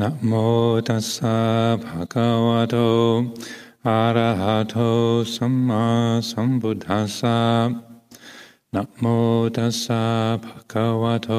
[0.00, 0.32] นะโม
[0.88, 1.38] ตัสสะ
[1.84, 2.76] ภะคะวะโต
[3.86, 4.76] อะระหะโต
[5.34, 5.84] สัมมา
[6.30, 7.40] สัมพุทธัสสะ
[8.74, 9.04] นะโม
[9.56, 10.04] ตัสสะ
[10.44, 11.30] ภะคะวะโต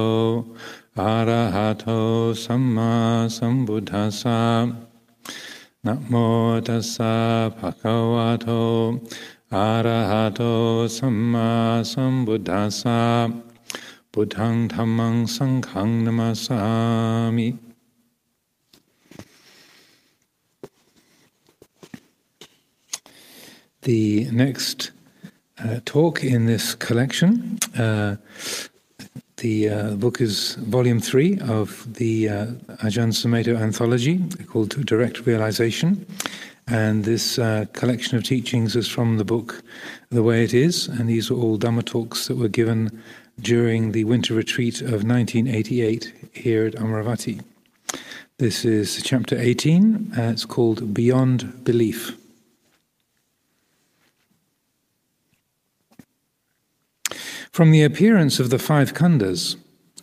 [1.00, 1.88] อะระหะโต
[2.44, 2.94] สัมมา
[3.38, 4.42] สัมพุทธัสสะ
[5.86, 6.14] นะโม
[6.68, 7.14] ตัสสะ
[7.58, 8.48] ภะคะวะโต
[9.56, 10.42] อะระหะโต
[10.98, 11.50] สัมมา
[11.92, 13.02] สัมพุทธัสสะ
[14.12, 16.62] พุทธังธัมมังสังฆังนามัสสา
[17.38, 17.65] มิ
[23.87, 24.91] The next
[25.63, 28.17] uh, talk in this collection, uh,
[29.37, 32.47] the uh, book is volume three of the uh,
[32.83, 36.05] Ajahn Sumedho anthology called Direct Realization.
[36.67, 39.63] And this uh, collection of teachings is from the book
[40.11, 40.89] The Way It Is.
[40.89, 42.91] And these are all Dhamma talks that were given
[43.39, 47.41] during the winter retreat of 1988 here at Amaravati.
[48.39, 50.13] This is chapter 18.
[50.19, 52.17] Uh, it's called Beyond Belief.
[57.53, 59.57] From the appearance of the five khandhas,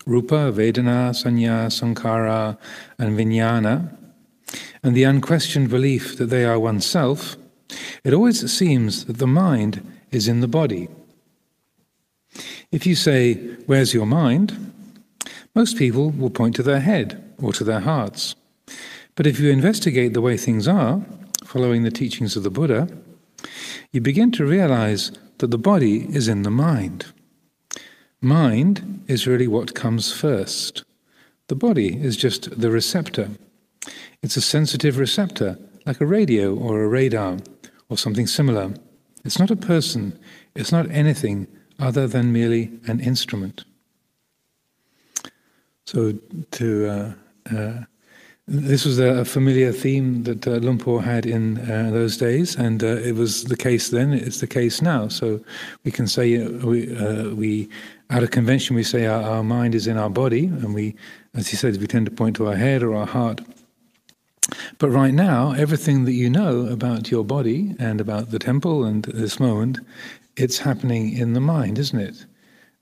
[0.05, 2.58] Rupa, Vedana, Sanya, sankhara,
[2.97, 3.95] and Vijnana,
[4.83, 7.38] and the unquestioned belief that they are oneself,
[8.03, 10.89] it always seems that the mind is in the body.
[12.71, 14.73] If you say, Where's your mind?
[15.55, 18.36] most people will point to their head or to their hearts.
[19.16, 21.05] But if you investigate the way things are,
[21.45, 22.88] following the teachings of the Buddha,
[23.91, 27.12] you begin to realize that the body is in the mind.
[28.23, 30.85] Mind is really what comes first.
[31.47, 33.31] The body is just the receptor.
[34.21, 37.39] It's a sensitive receptor, like a radio or a radar
[37.89, 38.75] or something similar.
[39.25, 40.17] It's not a person,
[40.55, 41.47] it's not anything
[41.80, 43.65] other than merely an instrument.
[45.83, 46.13] So,
[46.52, 47.83] to uh, uh,
[48.47, 52.83] this was a familiar theme that uh, Luang Por had in uh, those days, and
[52.83, 54.11] uh, it was the case then.
[54.11, 55.08] It's the case now.
[55.08, 55.39] So
[55.86, 57.69] we can say uh, we uh, we
[58.13, 60.95] out of convention, we say our, our mind is in our body, and we,
[61.33, 63.41] as he says, we tend to point to our head or our heart.
[64.77, 69.03] But right now, everything that you know about your body and about the temple and
[69.05, 69.79] this moment,
[70.37, 72.25] it's happening in the mind, isn't it?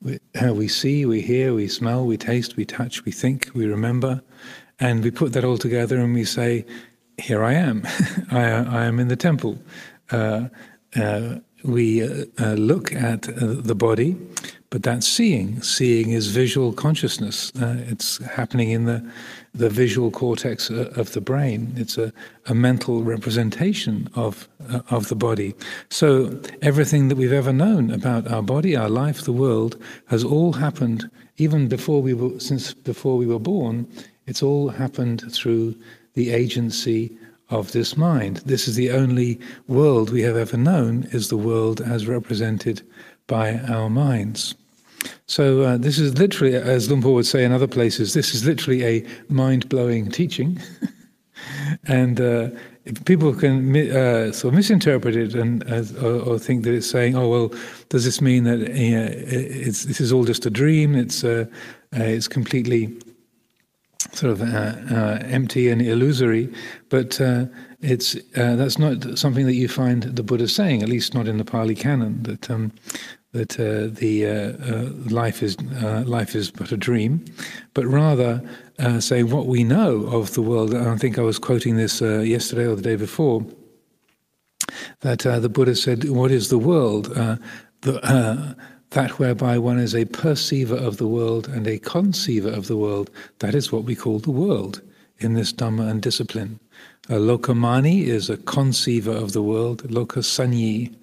[0.02, 3.66] We, how we see, we hear, we smell, we taste, we touch, we think, we
[3.68, 4.22] remember,
[4.80, 6.66] and we put that all together and we say,
[7.20, 7.84] "Here I am.
[8.32, 9.60] I, I, am in the temple."
[10.10, 10.48] Uh,
[10.96, 14.18] uh, we uh, uh look at uh, the body,
[14.72, 15.62] but that's seeing.
[15.62, 17.52] Seeing is visual consciousness.
[17.62, 19.06] Uh, it's happening in the,
[19.54, 21.74] the visual cortex uh, of the brain.
[21.76, 22.14] It's a,
[22.46, 25.54] a mental representation of, uh, of the body.
[25.90, 29.76] So everything that we've ever known about our body, our life, the world,
[30.08, 33.86] has all happened even before we were, since before we were born.
[34.26, 35.76] It's all happened through
[36.14, 37.12] the agency
[37.50, 38.38] of this mind.
[38.46, 39.38] This is the only
[39.68, 42.82] world we have ever known, is the world as represented
[43.28, 44.56] by our minds.
[45.28, 48.46] So uh, this is literally, as Luang Por would say in other places, this is
[48.46, 50.60] literally a mind-blowing teaching,
[51.86, 52.50] and uh,
[53.06, 55.64] people can uh, sort of misinterpret it and
[56.04, 57.54] or, or, think that it's saying, "Oh well,
[57.90, 60.96] does this mean that this is all just a dream?
[60.96, 61.46] It's uh,
[61.96, 62.98] uh, it's completely
[64.14, 66.52] sort of uh, empty and illusory?"
[66.90, 67.20] But
[67.82, 71.46] it's that's not something that you find the Buddha saying, at least not in the
[71.46, 72.24] Pali Canon.
[72.24, 72.72] That um,
[73.34, 77.24] that uh, the uh, uh, life is uh, life is but a dream,
[77.74, 78.42] but rather
[78.80, 80.76] uh, say what we know of the world.
[80.76, 83.46] I think I was quoting this uh, yesterday or the day before.
[85.02, 87.06] That the Buddha said, "What is the world?
[87.82, 88.56] The,
[88.92, 93.10] that whereby one is a perceiver of the world and a conceiver of the world.
[93.40, 94.82] That is what we call the world
[95.20, 96.60] in this Dhamma and discipline."
[97.10, 99.84] A lokamani is a conceiver of the world.
[99.84, 100.96] Lokasanyi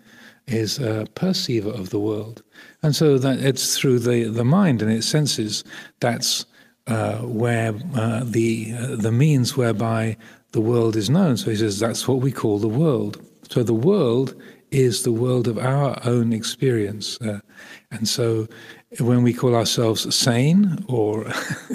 [0.49, 2.43] is a perceiver of the world.
[2.83, 5.65] And so that it's through the, the mind and its senses
[6.01, 6.47] that's
[6.87, 10.17] uh, where uh, the, uh, the means whereby
[10.53, 11.37] the world is known.
[11.37, 13.23] So he says that's what we call the world.
[13.51, 14.35] So the world
[14.71, 17.21] is the world of our own experience.
[17.21, 17.41] Uh,
[17.91, 18.47] and so
[19.01, 21.31] when we call ourselves sane or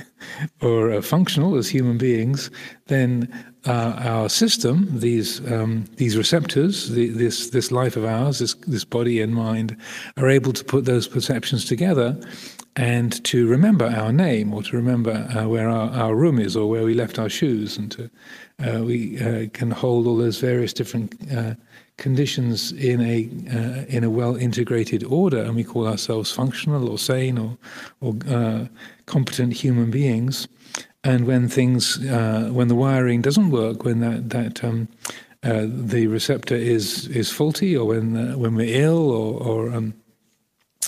[0.62, 2.50] or uh, functional as human beings,
[2.88, 3.32] then
[3.66, 8.84] uh, our system, these um, these receptors, the, this this life of ours, this this
[8.84, 9.78] body and mind,
[10.18, 12.20] are able to put those perceptions together,
[12.76, 16.70] and to remember our name, or to remember uh, where our, our room is, or
[16.70, 18.10] where we left our shoes, and to
[18.60, 21.54] uh, we uh, can hold all those various different uh,
[21.98, 26.98] conditions in a uh, in a well integrated order, and we call ourselves functional or
[26.98, 27.58] sane or
[28.02, 28.66] or uh,
[29.06, 30.48] competent human beings.
[31.04, 34.88] and when things, uh, when the wiring doesn't work, when that that um,
[35.44, 39.94] uh, the receptor is is faulty, or when uh, when we're ill, or, or um,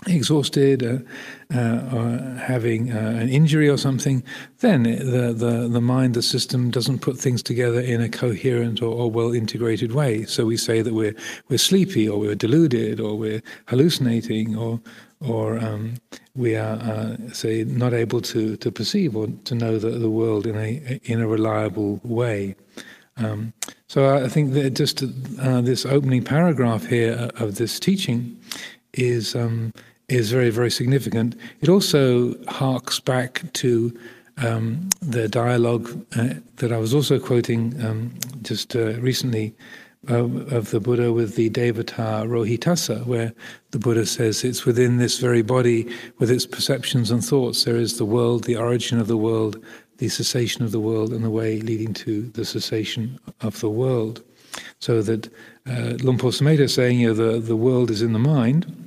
[0.08, 4.24] exhausted, uh, uh, or having uh, an injury or something,
[4.60, 8.94] then the, the, the mind, the system doesn't put things together in a coherent or,
[8.94, 10.26] or well integrated way.
[10.26, 11.16] So we say that we're,
[11.50, 14.80] we're sleepy, or we're deluded, or we're hallucinating, or,
[15.22, 15.96] or um,
[16.36, 20.46] we are, uh, say, not able to, to perceive or to know the, the world
[20.46, 22.56] in a, in a reliable way.
[23.18, 23.54] Um,
[23.88, 25.04] so I think that just
[25.40, 28.38] uh, this opening paragraph here of this teaching
[28.98, 29.72] is um,
[30.08, 31.36] is very very significant.
[31.62, 33.98] It also harks back to
[34.38, 38.12] um, the dialogue uh, that I was also quoting um,
[38.42, 39.56] just uh, recently
[40.10, 43.34] uh, of the Buddha with the Devata Rohitassa, where
[43.72, 45.90] the Buddha says it's within this very body,
[46.20, 49.64] with its perceptions and thoughts, there is the world, the origin of the world,
[49.98, 54.22] the cessation of the world, and the way leading to the cessation of the world.
[54.80, 55.28] So that
[55.66, 58.85] uh, Sumedho is saying, you know, the, the world is in the mind,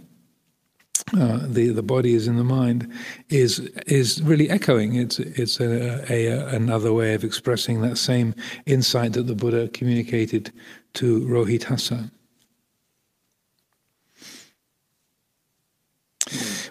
[1.17, 2.91] uh, the the body is in the mind
[3.29, 4.97] is is really echoing.
[4.97, 8.35] It's it's a, a, another way of expressing that same
[8.67, 10.53] insight that the Buddha communicated
[10.95, 12.11] to Rohitassa.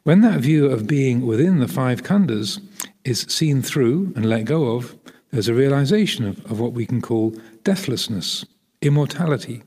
[0.04, 2.62] When that view of being within the five khandhas
[3.04, 4.96] is seen through and let go of,
[5.32, 8.46] there's a realization of, of what we can call deathlessness,
[8.82, 9.64] immortality.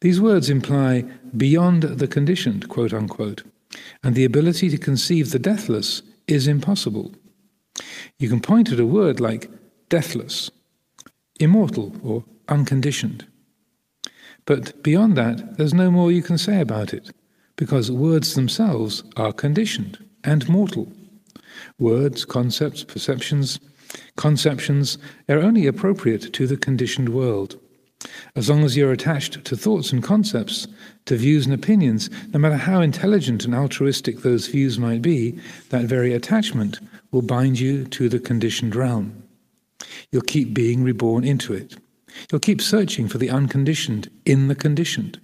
[0.00, 1.04] These words imply
[1.36, 3.42] beyond the conditioned, quote unquote,
[4.02, 7.14] and the ability to conceive the deathless is impossible.
[8.18, 9.50] You can point at a word like
[9.88, 10.50] deathless,
[11.38, 13.26] immortal, or unconditioned.
[14.44, 17.10] But beyond that, there's no more you can say about it,
[17.56, 20.92] because words themselves are conditioned and mortal.
[21.78, 23.60] Words, concepts, perceptions,
[24.16, 24.98] conceptions
[25.28, 27.61] are only appropriate to the conditioned world.
[28.34, 30.66] As long as you're attached to thoughts and concepts,
[31.06, 35.38] to views and opinions, no matter how intelligent and altruistic those views might be,
[35.70, 39.22] that very attachment will bind you to the conditioned realm.
[40.10, 41.76] You'll keep being reborn into it.
[42.30, 45.20] You'll keep searching for the unconditioned in the conditioned,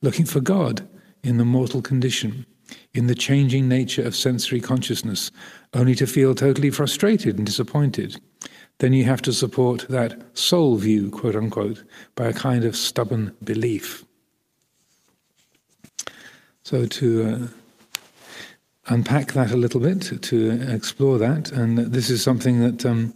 [0.00, 0.88] looking for God
[1.22, 2.46] in the mortal condition,
[2.94, 5.30] in the changing nature of sensory consciousness,
[5.74, 8.20] only to feel totally frustrated and disappointed
[8.78, 11.84] then you have to support that soul view, quote unquote,
[12.14, 14.04] by a kind of stubborn belief.
[16.64, 22.60] So to uh, unpack that a little bit, to explore that, and this is something
[22.60, 22.86] that.
[22.86, 23.14] Um,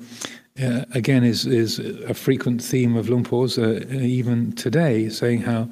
[0.63, 5.69] uh, again, is is a frequent theme of Luang Por's, uh, even today, saying how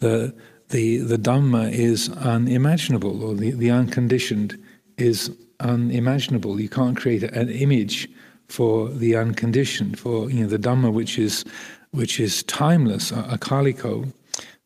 [0.00, 0.34] the
[0.68, 4.62] the the Dhamma is unimaginable, or the, the unconditioned
[4.98, 5.30] is
[5.60, 6.60] unimaginable.
[6.60, 8.08] You can't create an image
[8.48, 11.44] for the unconditioned, for you know the Dhamma, which is
[11.90, 14.12] which is timeless, akaliko.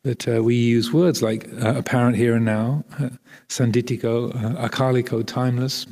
[0.02, 3.10] That uh, we use words like uh, apparent here and now, uh,
[3.48, 5.86] sanditiko, uh, akaliko, timeless,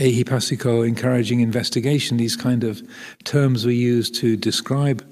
[0.00, 2.16] ehipassiko, encouraging investigation.
[2.16, 2.82] These kind of
[3.22, 5.06] terms we use to describe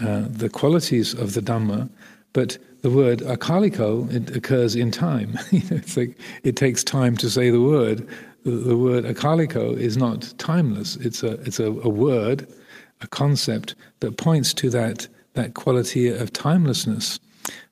[0.00, 1.90] uh, the qualities of the Dhamma,
[2.32, 5.38] but the word akaliko it occurs in time.
[5.96, 8.06] like it takes time to say the word
[8.44, 10.96] the word akaliko is not timeless.
[10.96, 12.46] It's a it's a, a, word,
[13.00, 17.20] a concept that points to that that quality of timelessness.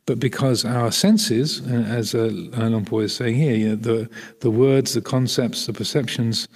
[0.07, 4.95] But because our senses, as uh, Luang is saying here, you know, the the words,
[4.95, 6.49] the concepts, the perceptions,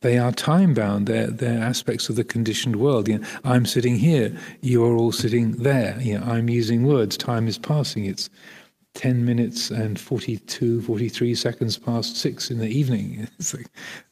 [0.00, 1.06] they are time bound.
[1.08, 3.08] They're they're aspects of the conditioned world.
[3.08, 4.36] You know, I'm sitting here.
[4.60, 6.00] You are all sitting there.
[6.00, 7.16] You know, I'm using words.
[7.16, 8.04] Time is passing.
[8.06, 8.30] It's
[8.94, 13.28] 10 minutes and 42, 43 seconds past six in the evening.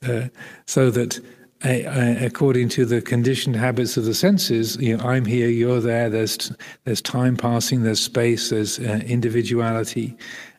[0.02, 0.28] Uh,
[0.66, 1.20] so that
[1.62, 6.08] uh, according to the conditioned habits of the senses, you know, I'm here, you're there,
[6.08, 6.50] there's,
[6.84, 10.16] there's time passing, there's space, there's uh, individuality,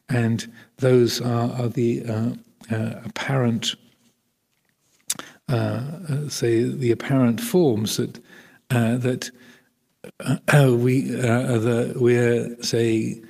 [0.09, 2.29] and those are, are the uh,
[2.71, 3.75] uh, apparent,
[5.49, 8.19] uh, say, the apparent forms that,
[8.69, 9.31] that
[10.53, 13.23] we, the, we're, say,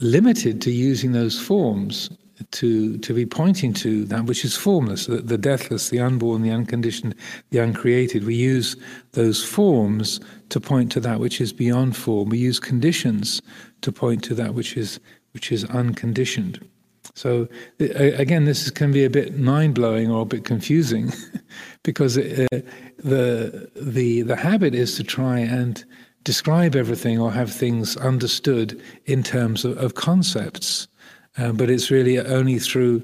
[0.00, 2.10] limited to using those forms
[2.52, 6.50] to to be pointing to that which is formless, the, the, deathless, the unborn, the
[6.50, 7.14] unconditioned,
[7.50, 8.24] the uncreated.
[8.24, 8.76] We use
[9.12, 12.28] those forms to point to that which is beyond form.
[12.28, 13.42] We use conditions
[13.80, 15.00] to point to that which is
[15.32, 16.64] which is unconditioned.
[17.14, 17.48] So
[17.80, 21.12] again, this can be a bit mind blowing or a bit confusing,
[21.82, 22.46] because uh,
[22.98, 25.84] the the the habit is to try and
[26.24, 30.88] describe everything or have things understood in terms of, of concepts.
[31.36, 33.02] Uh, but it's really only through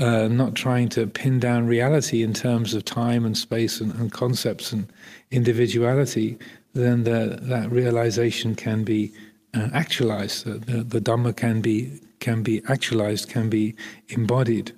[0.00, 4.10] uh, not trying to pin down reality in terms of time and space and, and
[4.10, 4.92] concepts and
[5.30, 6.36] individuality,
[6.74, 9.12] then the, that realization can be
[9.54, 10.44] uh, actualized.
[10.44, 13.74] The, the, the Dhamma can be can be actualized, can be
[14.08, 14.72] embodied.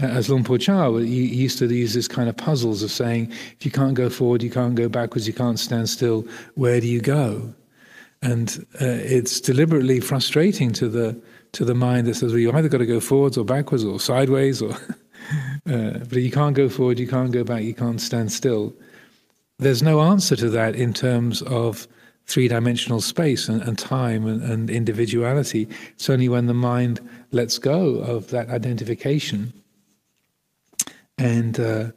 [0.00, 3.30] Uh, as Luang Por Chah, he used to use this kind of puzzles of saying,
[3.58, 6.86] if you can't go forward, you can't go backwards, you can't stand still, where do
[6.86, 7.52] you go?
[8.22, 11.20] And uh, it's deliberately frustrating to the
[11.52, 14.00] to the mind that says, well, you either got to go forwards or backwards or
[14.00, 14.72] sideways, or
[15.66, 18.72] uh, but you can't go forward, you can't go back, you can't stand still.
[19.58, 21.86] There's no answer to that in terms of
[22.26, 25.68] three dimensional space and, and time and, and, individuality.
[25.94, 27.00] It's only when the mind
[27.32, 29.52] lets go of that identification
[31.18, 31.90] and uh,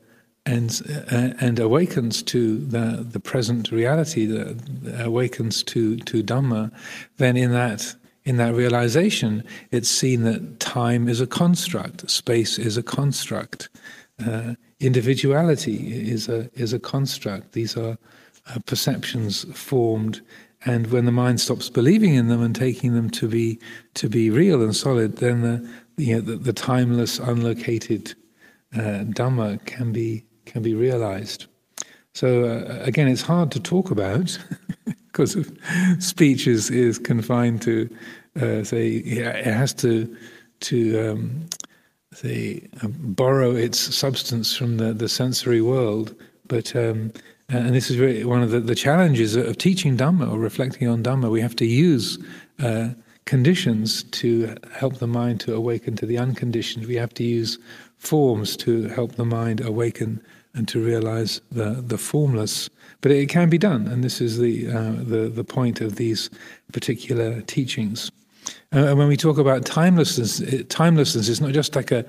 [0.46, 0.82] and
[1.12, 6.72] uh, and awakens to the the present reality, that awakens to to Dhamma,
[7.18, 7.96] then in that
[8.26, 13.70] in that realization, it's seen that time is a construct, space is a construct,
[14.26, 17.54] uh, individuality is a is a construct.
[17.54, 17.98] These are
[18.48, 20.22] uh, perceptions formed,
[20.66, 23.60] and when the mind stops believing in them and taking them to be
[23.96, 28.16] to be real and solid, then the you know, the, the timeless, unlocated
[28.76, 31.46] uh, Dhamma can be can be realized.
[32.14, 34.38] So uh, again, it's hard to talk about
[35.08, 35.38] because
[36.00, 37.90] speech is is confined to
[38.40, 40.16] uh, say it has to
[40.62, 41.46] to um,
[42.14, 46.16] say uh, borrow its substance from the, the sensory world.
[46.48, 47.12] But um,
[47.50, 51.04] and this is really one of the, the challenges of teaching Dhamma or reflecting on
[51.04, 51.30] Dhamma.
[51.30, 52.18] We have to use
[52.60, 52.90] uh,
[53.26, 56.86] conditions to help the mind to awaken to the unconditioned.
[56.86, 57.60] We have to use
[58.06, 60.22] forms to help the mind awaken
[60.54, 62.70] and to realize the, the formless.
[63.02, 66.30] But it can be done, and this is the, uh, the, the point of these
[66.72, 68.12] particular teachings.
[68.74, 72.06] Uh, and when we talk about timelessness, it, timelessness is not just like a,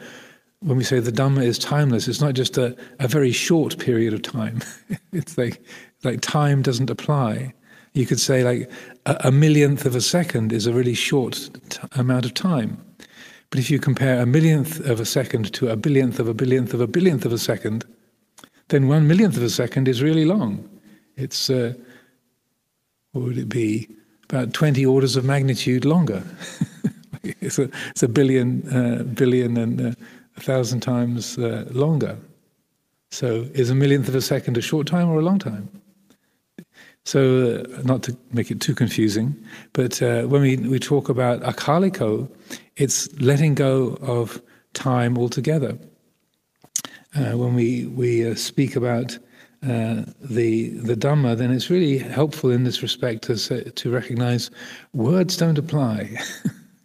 [0.61, 4.15] when we say the Dhamma is timeless, it's not just a, a very short period
[4.15, 4.61] of time.
[5.13, 5.63] it's like,
[6.05, 7.53] like time doesn't apply.
[7.93, 8.71] You could say like
[9.07, 12.86] a, a millionth of a second is a really short t- amount of time.
[13.51, 16.75] But if you compare a millionth of a second to a billionth of a billionth
[16.75, 17.85] of a billionth of a second,
[18.69, 20.69] then one millionth of a second is really long.
[21.17, 21.75] It's, uh,
[23.13, 23.89] what would it be?
[24.29, 26.23] About 20 orders of magnitude longer.
[27.23, 29.93] it's, a, it's a billion, uh, billion and uh,
[30.37, 32.19] a thousand times uh, longer.
[33.11, 35.69] So is a millionth of a second a short time or a long time?
[37.07, 39.37] So, uh, not to make it too confusing,
[39.75, 42.29] but uh, when we, we talk about akaliko,
[42.75, 44.43] it's letting go of
[44.75, 45.79] time altogether.
[47.15, 49.17] Uh, when we, we uh, speak about
[49.63, 54.51] uh, the, the Dhamma, then it's really helpful in this respect to, to recognize
[54.93, 56.19] words don't apply.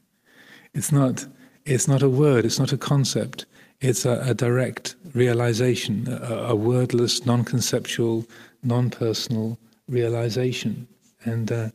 [0.75, 1.25] it's, not,
[1.66, 3.48] it's not a word, it's not a concept,
[3.80, 8.28] it's a, a direct realization, a, a wordless, non conceptual,
[8.62, 9.58] non personal
[9.92, 10.88] realization.
[11.24, 11.70] And uh,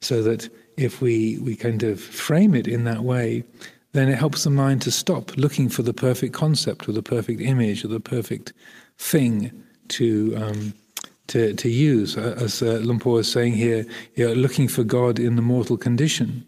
[0.00, 3.44] so that if we, we kind of frame it in that way,
[3.92, 7.40] then it helps the mind to stop looking for the perfect concept or the perfect
[7.40, 8.52] image or the perfect
[8.98, 9.50] thing
[9.88, 10.74] to um,
[11.28, 12.16] to, to use.
[12.16, 16.44] As uh, Luang Por is saying here, you're looking for God in the mortal condition,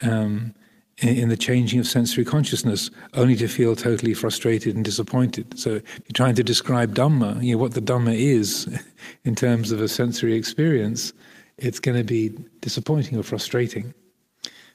[0.00, 0.54] um,
[1.02, 5.58] in, the changing of sensory consciousness, only to feel totally frustrated and disappointed.
[5.58, 8.66] So if you're trying to describe Dhamma, you know, what the Dhamma is
[9.24, 11.12] in terms of a sensory experience,
[11.58, 13.92] it's going to be disappointing or frustrating.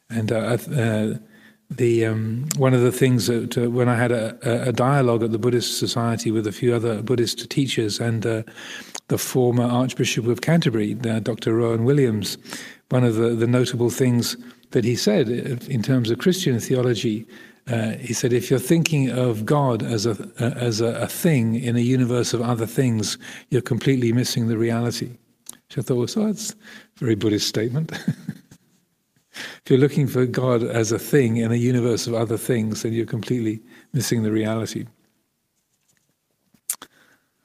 [0.10, 1.14] And uh, uh,
[1.70, 5.32] the um, one of the things that uh, when I had a, a, dialogue at
[5.32, 8.44] the Buddhist Society with a few other Buddhist teachers and uh,
[9.08, 11.56] the former Archbishop of Canterbury, uh, Dr.
[11.56, 12.38] Rowan Williams,
[12.90, 14.36] one of the, the notable things
[14.72, 17.28] that he said uh, in terms of Christian theology,
[17.68, 21.76] uh, he said, if you're thinking of God as a as a, a, thing in
[21.76, 23.18] a universe of other things,
[23.50, 25.12] you're completely missing the reality.
[25.68, 26.56] Which I thought, well, so that's a
[26.96, 27.92] very Buddhist statement.
[29.32, 32.94] if you're looking for God as a thing in a universe of other things, then
[32.94, 33.62] you're completely
[33.94, 34.88] missing the reality.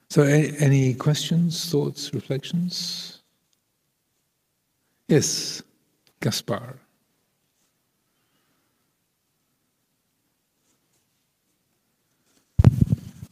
[0.09, 3.21] So, any questions, thoughts, reflections?
[5.07, 5.61] Yes,
[6.21, 6.79] Gaspar.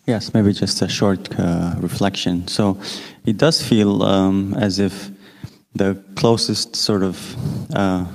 [0.05, 2.47] Yes, maybe just a short uh, reflection.
[2.47, 2.79] So,
[3.25, 5.09] it does feel um, as if
[5.73, 7.17] the closest sort of
[7.75, 8.05] uh,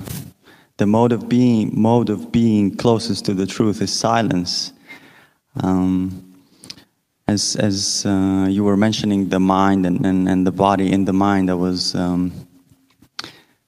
[0.77, 4.71] the mode of being mode of being closest to the truth is silence.
[5.61, 6.33] Um,
[7.27, 11.13] as as uh, you were mentioning the mind and, and, and the body in the
[11.13, 12.31] mind, I was um,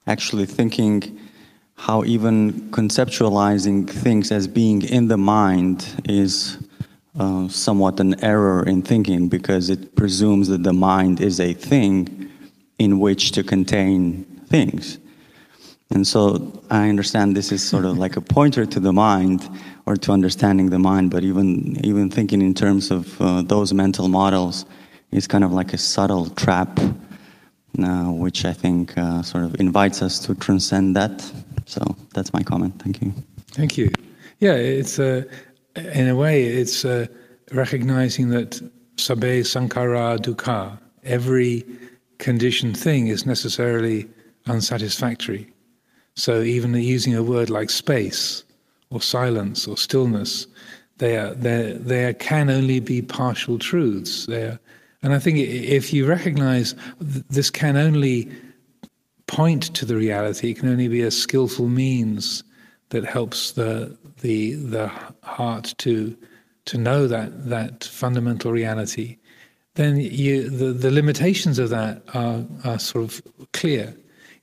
[0.06, 1.20] actually thinking
[1.76, 6.56] how even conceptualizing things as being in the mind is
[7.18, 12.30] uh, somewhat an error in thinking because it presumes that the mind is a thing
[12.78, 14.98] in which to contain things.
[15.90, 19.48] And so I understand this is sort of like a pointer to the mind
[19.86, 24.08] or to understanding the mind, but even, even thinking in terms of uh, those mental
[24.08, 24.64] models
[25.12, 26.80] is kind of like a subtle trap,
[27.78, 31.20] uh, which I think uh, sort of invites us to transcend that.
[31.66, 31.80] So
[32.12, 32.82] that's my comment.
[32.82, 33.12] Thank you.
[33.52, 33.92] Thank you.
[34.40, 35.24] Yeah, it's a,
[35.76, 37.06] in a way, it's uh,
[37.52, 38.60] recognizing that
[38.96, 41.64] sabbe sankhara dukkha, every
[42.18, 44.08] conditioned thing is necessarily
[44.46, 45.50] unsatisfactory.
[46.14, 48.44] So even using a word like space
[48.90, 50.46] or silence or stillness,
[50.98, 54.26] they are, there can only be partial truths.
[54.26, 54.60] There,
[55.02, 58.30] and I think if you recognize this can only
[59.26, 62.44] point to the reality, it can only be a skillful means
[62.90, 64.90] that helps the the the
[65.22, 66.16] heart to
[66.64, 69.18] to know that that fundamental reality,
[69.74, 73.94] then you, the the limitations of that are are sort of clear.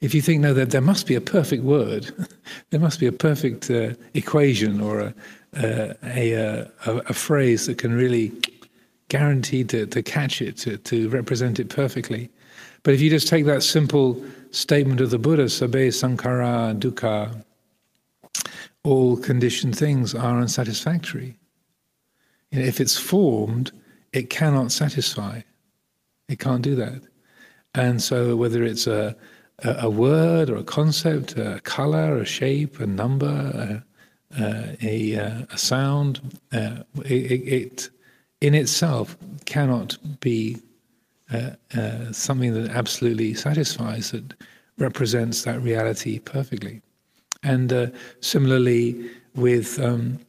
[0.02, 2.04] If you think no, that there must be a perfect word,
[2.70, 5.14] there must be a perfect uh, equation or a
[5.58, 8.32] a, a, a phrase that can really
[9.10, 12.30] guarantee to, to catch it, to, to represent it perfectly.
[12.84, 17.44] But if you just take that simple statement of the Buddha, sabbe sankhara dukkha,
[18.84, 21.38] all conditioned things are unsatisfactory.
[22.52, 23.72] You know, if it's formed,
[24.14, 25.42] it cannot satisfy.
[26.28, 27.02] It can't do that.
[27.74, 29.16] And so, whether it's a,
[29.64, 33.84] a, word or a concept, a color, a shape, a number,
[34.38, 37.90] a, a, a sound, uh, it, it,
[38.42, 40.58] in itself cannot be
[41.32, 44.34] uh, uh, something that absolutely satisfies, that
[44.78, 46.82] represents that reality perfectly.
[47.44, 47.88] And uh,
[48.20, 50.20] similarly, with um,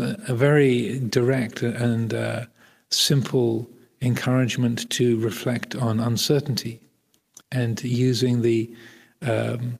[0.00, 2.46] a, very direct and uh,
[2.90, 3.68] simple
[4.00, 6.80] encouragement to reflect on uncertainty
[7.50, 8.70] and using the,
[9.22, 9.78] um,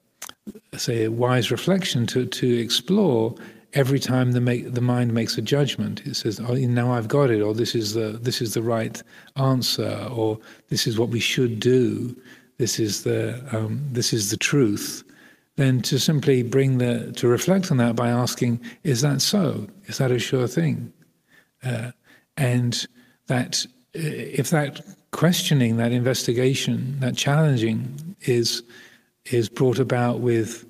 [0.77, 3.35] say, wise reflection to, to explore
[3.75, 7.31] every time the make the mind makes a judgment, it says, "Oh, now I've got
[7.31, 9.01] it," or "This is the this is the right
[9.37, 10.39] answer," or
[10.69, 12.17] "This is what we should do."
[12.59, 15.05] This is the um, this is the truth.
[15.59, 19.67] Then to simply bring the to reflect on that by asking, "Is that so?
[19.87, 20.93] Is that a sure thing?"
[21.65, 21.91] Uh,
[22.37, 22.87] and
[23.27, 23.67] that
[23.97, 23.99] uh,
[24.41, 28.63] if that questioning, that investigation, that challenging is
[29.25, 30.65] is brought about with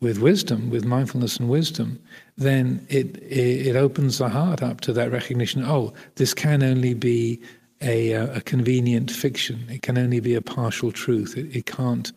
[0.00, 2.00] with wisdom, with mindfulness and wisdom,
[2.38, 5.62] then it, it opens the heart up to that recognition.
[5.62, 7.38] Oh, this can only be
[7.82, 9.64] a, a convenient fiction.
[9.68, 11.36] It can only be a partial truth.
[11.36, 12.12] It, it can't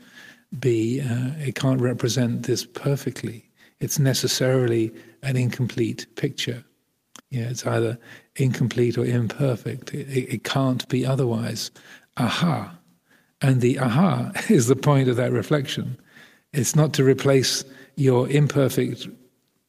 [0.59, 1.01] be.
[1.01, 3.49] Uh, it can't represent this perfectly.
[3.79, 4.91] It's necessarily
[5.23, 6.63] an incomplete picture.
[7.29, 7.97] Yeah, it's either
[8.35, 9.93] incomplete or imperfect.
[9.93, 11.71] It, it, can't be otherwise.
[12.17, 12.73] Aha,
[13.41, 15.97] and the aha is the point of that reflection.
[16.53, 17.65] It's not to replace
[17.95, 19.07] your imperfect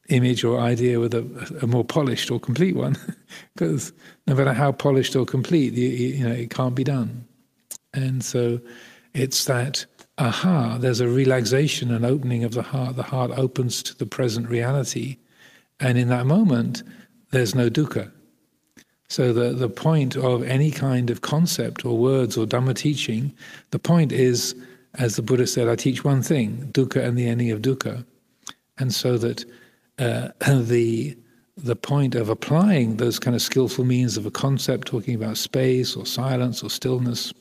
[0.09, 2.97] image or idea with a, a more polished or complete one,
[3.55, 3.93] because
[4.27, 7.27] no matter how polished or complete, you, you know, it can't be done.
[7.93, 8.61] And so
[9.15, 9.87] it's that
[10.19, 12.97] aha, there's a relaxation and opening of the heart.
[12.97, 15.19] The heart opens to the present reality.
[15.81, 16.83] And in that moment,
[17.31, 18.11] there's no dukkha.
[19.09, 23.33] So the, the point of any kind of concept or words or Dhamma teaching,
[23.71, 24.55] the point is,
[24.95, 28.05] as the Buddha said, I teach one thing, dukkha and the ending of dukkha.
[28.79, 29.45] And so that
[29.99, 30.31] uh,
[30.63, 31.17] the
[31.59, 35.97] the point of applying those kind of skillful means of a concept, talking about space
[35.97, 37.33] or silence or stillness,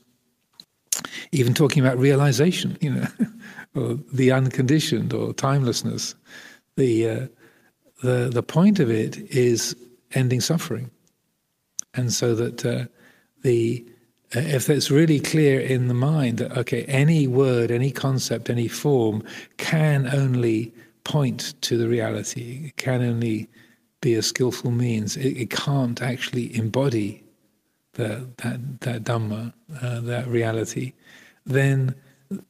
[1.31, 3.08] even talking about realization, you know,
[3.75, 6.15] or the unconditioned or timelessness.
[6.77, 7.27] The uh,
[8.03, 9.75] the the point of it is
[10.13, 10.91] ending suffering,
[11.93, 12.86] and so that uh,
[13.43, 13.86] the
[14.36, 18.67] uh, if it's really clear in the mind that okay, any word, any concept, any
[18.67, 19.23] form
[19.58, 22.65] can only point to the reality.
[22.67, 23.49] It can only
[24.01, 25.15] be a skillful means.
[25.17, 27.23] It, it can't actually embody
[27.95, 30.93] the, that that dhamma, uh, that reality.
[31.45, 31.95] Then,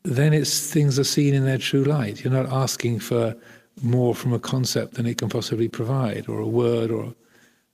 [0.04, 2.24] then it's things are seen in their true light.
[2.24, 3.36] You're not asking for
[3.82, 7.14] more from a concept than it can possibly provide, or a word, or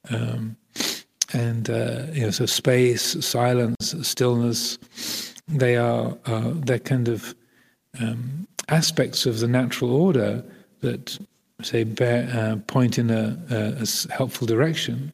[0.10, 0.56] um,
[1.34, 4.78] and uh, you know, so space, silence, stillness.
[5.48, 7.36] They are uh, they're kind of
[8.00, 10.44] um, aspects of the natural order
[10.82, 11.20] that
[11.62, 15.14] say bear, uh, point in a, a, a, helpful direction.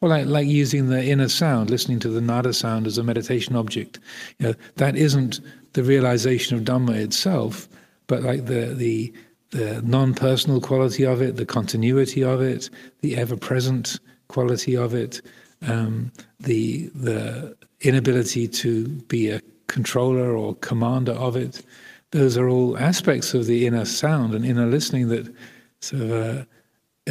[0.00, 3.56] Or like, like using the inner sound, listening to the nada sound as a meditation
[3.56, 3.98] object.
[4.38, 5.40] You know, that isn't
[5.72, 7.68] the realization of Dhamma itself,
[8.06, 9.12] but like the, the,
[9.50, 15.20] the non-personal quality of it, the continuity of it, the ever-present quality of it,
[15.66, 21.62] um, the the inability to be a controller or commander of it.
[22.10, 25.32] Those are all aspects of the inner sound and inner listening that
[25.80, 26.44] sort of uh,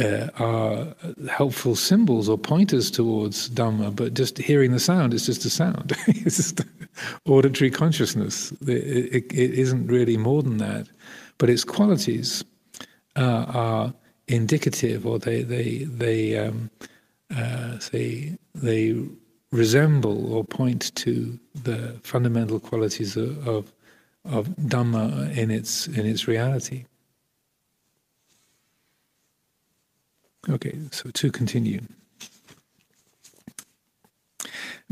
[0.00, 0.94] uh, are
[1.28, 5.92] helpful symbols or pointers towards Dhamma, but just hearing the sound is just a sound.
[6.06, 6.62] it's just
[7.26, 8.52] auditory consciousness.
[8.62, 10.86] It, it, it isn't really more than that,
[11.38, 12.42] but its qualities
[13.16, 13.94] uh, are
[14.28, 16.70] indicative, or they they they um,
[17.36, 18.98] uh, they they
[19.50, 23.72] resemble or point to the fundamental qualities of, of
[24.24, 26.84] of Dhamma in its in its reality.
[30.50, 31.80] Okay, so to continue.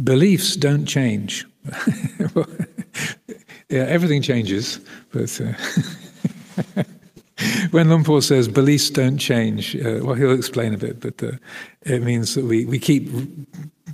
[0.02, 1.44] Beliefs don't change.
[3.68, 4.80] yeah, everything changes,
[5.12, 5.52] but uh,
[7.70, 11.32] when Luang Por says beliefs don't change, uh, well, he'll explain a bit, but uh,
[11.82, 13.10] it means that we, we keep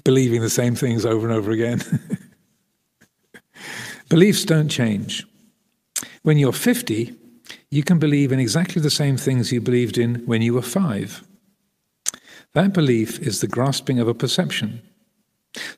[0.04, 1.82] believing the same things over and over again.
[4.08, 5.26] beliefs don't change.
[6.22, 7.14] When you're 50,
[7.70, 11.24] you can believe in exactly the same things you believed in when you were five.
[12.56, 14.80] That belief is the grasping of a perception.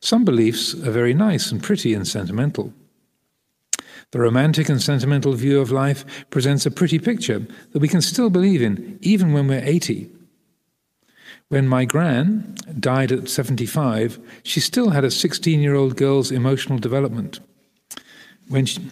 [0.01, 2.73] Some beliefs are very nice and pretty and sentimental.
[4.13, 8.31] The romantic and sentimental view of life presents a pretty picture that we can still
[8.31, 10.09] believe in, even when we're 80.
[11.49, 16.79] When my gran died at 75, she still had a 16 year old girl's emotional
[16.79, 17.41] development.
[18.47, 18.89] When she,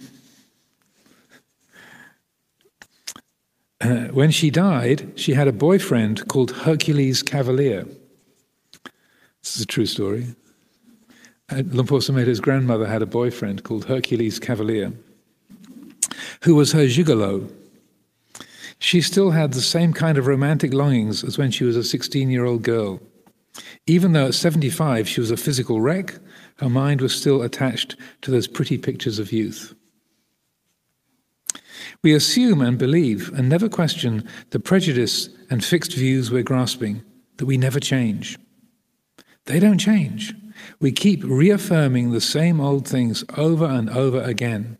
[3.80, 7.86] Uh, when she died, she had a boyfriend called Hercules Cavalier.
[9.42, 10.34] This is a true story.
[11.50, 14.92] Uh, Luang Por Sumedho's grandmother had a boyfriend called Hercules Cavalier,
[16.42, 17.52] who was her gigolo.
[18.78, 22.30] She still had the same kind of romantic longings as when she was a 16
[22.30, 23.00] year old girl.
[23.86, 26.18] Even though at 75 she was a physical wreck,
[26.56, 29.75] her mind was still attached to those pretty pictures of youth.
[32.02, 37.02] We assume and believe and never question the prejudice and fixed views we're grasping,
[37.36, 38.38] that we never change.
[39.44, 40.34] They don't change.
[40.80, 44.78] We keep reaffirming the same old things over and over again.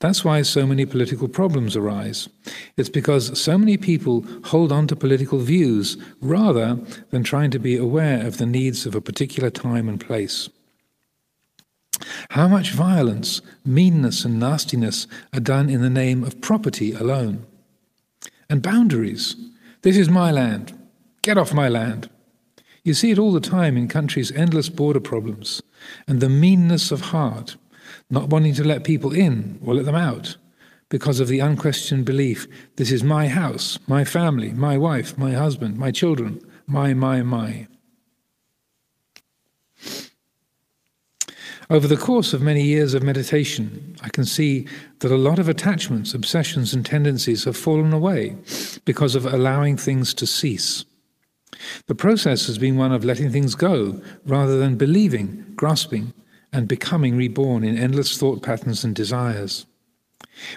[0.00, 2.28] That's why so many political problems arise.
[2.76, 6.78] It's because so many people hold on to political views rather
[7.10, 10.48] than trying to be aware of the needs of a particular time and place.
[12.30, 17.46] How much violence, meanness, and nastiness are done in the name of property alone?
[18.48, 19.36] And boundaries.
[19.82, 20.78] This is my land.
[21.22, 22.10] Get off my land.
[22.84, 25.62] You see it all the time in countries' endless border problems
[26.06, 27.56] and the meanness of heart,
[28.08, 30.36] not wanting to let people in or let them out
[30.88, 35.76] because of the unquestioned belief this is my house, my family, my wife, my husband,
[35.76, 37.66] my children, my, my, my.
[41.70, 44.66] Over the course of many years of meditation, I can see
[45.00, 48.36] that a lot of attachments, obsessions, and tendencies have fallen away
[48.86, 50.86] because of allowing things to cease.
[51.86, 56.14] The process has been one of letting things go rather than believing, grasping,
[56.54, 59.66] and becoming reborn in endless thought patterns and desires.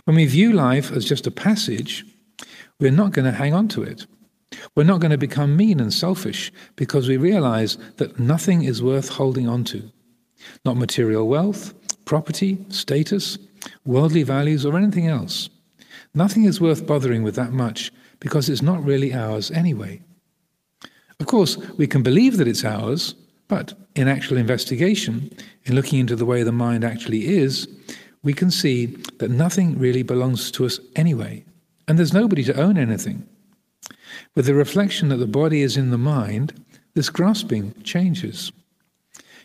[0.05, 2.05] When we view life as just a passage,
[2.79, 4.05] we're not going to hang on to it.
[4.75, 9.09] We're not going to become mean and selfish because we realize that nothing is worth
[9.09, 9.91] holding on to
[10.65, 11.73] not material wealth,
[12.05, 13.37] property, status,
[13.85, 15.49] worldly values, or anything else.
[16.13, 20.01] Nothing is worth bothering with that much because it's not really ours anyway.
[21.19, 23.15] Of course, we can believe that it's ours,
[23.47, 25.31] but in actual investigation,
[25.65, 27.67] in looking into the way the mind actually is,
[28.23, 28.87] we can see
[29.19, 31.43] that nothing really belongs to us anyway,
[31.87, 33.27] and there's nobody to own anything.
[34.35, 36.53] With the reflection that the body is in the mind,
[36.93, 38.51] this grasping changes.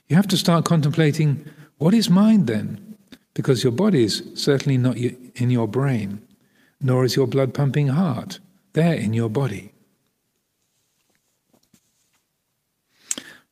[0.09, 1.45] You have to start contemplating
[1.79, 2.97] what is mind then?
[3.35, 6.23] Because your body is certainly not in your brain,
[6.81, 8.39] nor is your blood pumping heart.
[8.73, 9.73] They're in your body.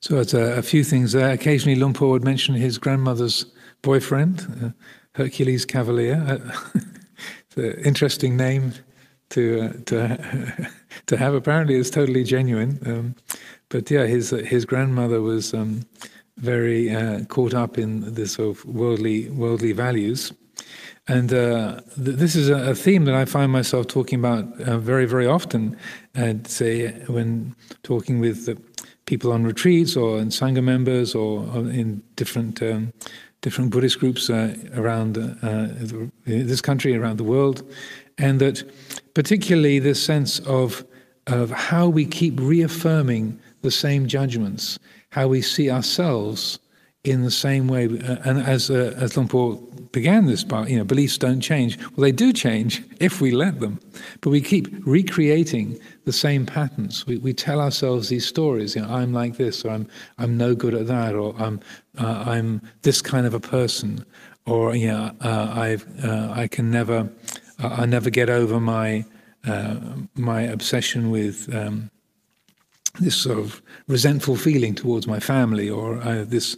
[0.01, 1.31] So it's a, a few things there.
[1.31, 3.47] Occasionally, Luang Por would mention his grandmother's
[3.83, 4.69] boyfriend, uh,
[5.15, 6.23] Hercules Cavalier.
[6.29, 6.53] Uh,
[7.47, 8.75] it's an interesting name
[9.31, 10.71] to uh, to
[11.07, 11.35] to have.
[11.35, 12.79] Apparently, it's totally genuine.
[12.85, 13.15] Um,
[13.71, 15.87] but yeah, his his grandmother was um,
[16.37, 20.33] very uh, caught up in this sort of worldly worldly values.
[21.07, 24.79] And uh, th- this is a, a, theme that I find myself talking about uh,
[24.79, 25.77] very, very often.
[26.15, 28.59] And say when talking with
[29.05, 32.93] people on retreats or in sangha members or, or in different um,
[33.43, 35.69] different Buddhist groups uh, around uh,
[36.25, 37.63] this country, around the world,
[38.17, 38.65] and that
[39.13, 40.85] particularly this sense of,
[41.27, 44.79] of how we keep reaffirming the same judgments,
[45.15, 46.59] how we see ourselves
[47.05, 47.85] in the same way.
[47.85, 49.57] Uh, and as uh, as Luang Por
[49.93, 51.79] began this part, you know, beliefs don't change.
[51.79, 53.79] Well, they do change if we let them,
[54.23, 57.07] but we keep recreating the same patterns.
[57.07, 58.75] We, we tell ourselves these stories.
[58.75, 59.87] You know, I'm like this, or I'm
[60.19, 61.61] I'm no good at that, or I'm
[61.97, 64.05] uh, I'm this kind of a person,
[64.47, 67.09] or you know, uh, I've uh, I can never
[67.61, 69.05] I never get over my
[69.47, 69.77] uh,
[70.17, 71.55] my obsession with.
[71.55, 71.91] Um,
[73.01, 76.57] this sort of resentful feeling towards my family, or uh, this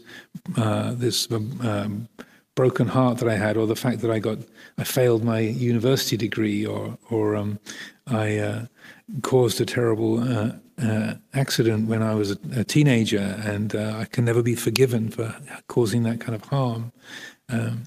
[0.56, 2.08] uh, this um, um,
[2.54, 4.38] broken heart that I had, or the fact that I got
[4.78, 7.58] I failed my university degree, or or um,
[8.06, 8.66] I uh,
[9.22, 14.04] caused a terrible uh, uh, accident when I was a, a teenager, and uh, I
[14.04, 15.34] can never be forgiven for
[15.68, 16.92] causing that kind of harm.
[17.48, 17.84] Um,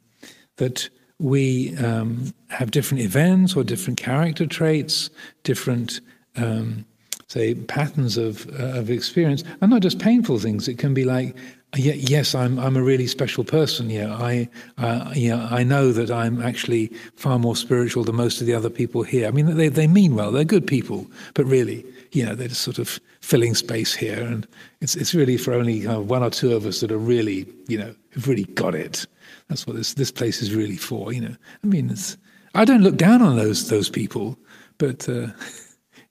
[0.57, 5.09] that we um, have different events or different character traits,
[5.43, 6.01] different
[6.35, 6.85] um,
[7.29, 10.67] say patterns of uh, of experience, and not just painful things.
[10.67, 11.35] It can be like,
[11.75, 13.89] yes, I'm I'm a really special person.
[13.89, 18.47] Yeah, I uh, yeah I know that I'm actually far more spiritual than most of
[18.47, 19.27] the other people here.
[19.27, 20.31] I mean, they they mean well.
[20.31, 24.47] They're good people, but really, you know, they're just sort of filling space here, and
[24.81, 27.45] it's it's really for only kind of one or two of us that are really,
[27.67, 29.05] you know, who've really got it.
[29.47, 31.13] That's what this this place is really for.
[31.13, 32.17] You know, I mean, it's
[32.55, 34.37] I don't look down on those those people,
[34.79, 35.07] but.
[35.07, 35.27] Uh,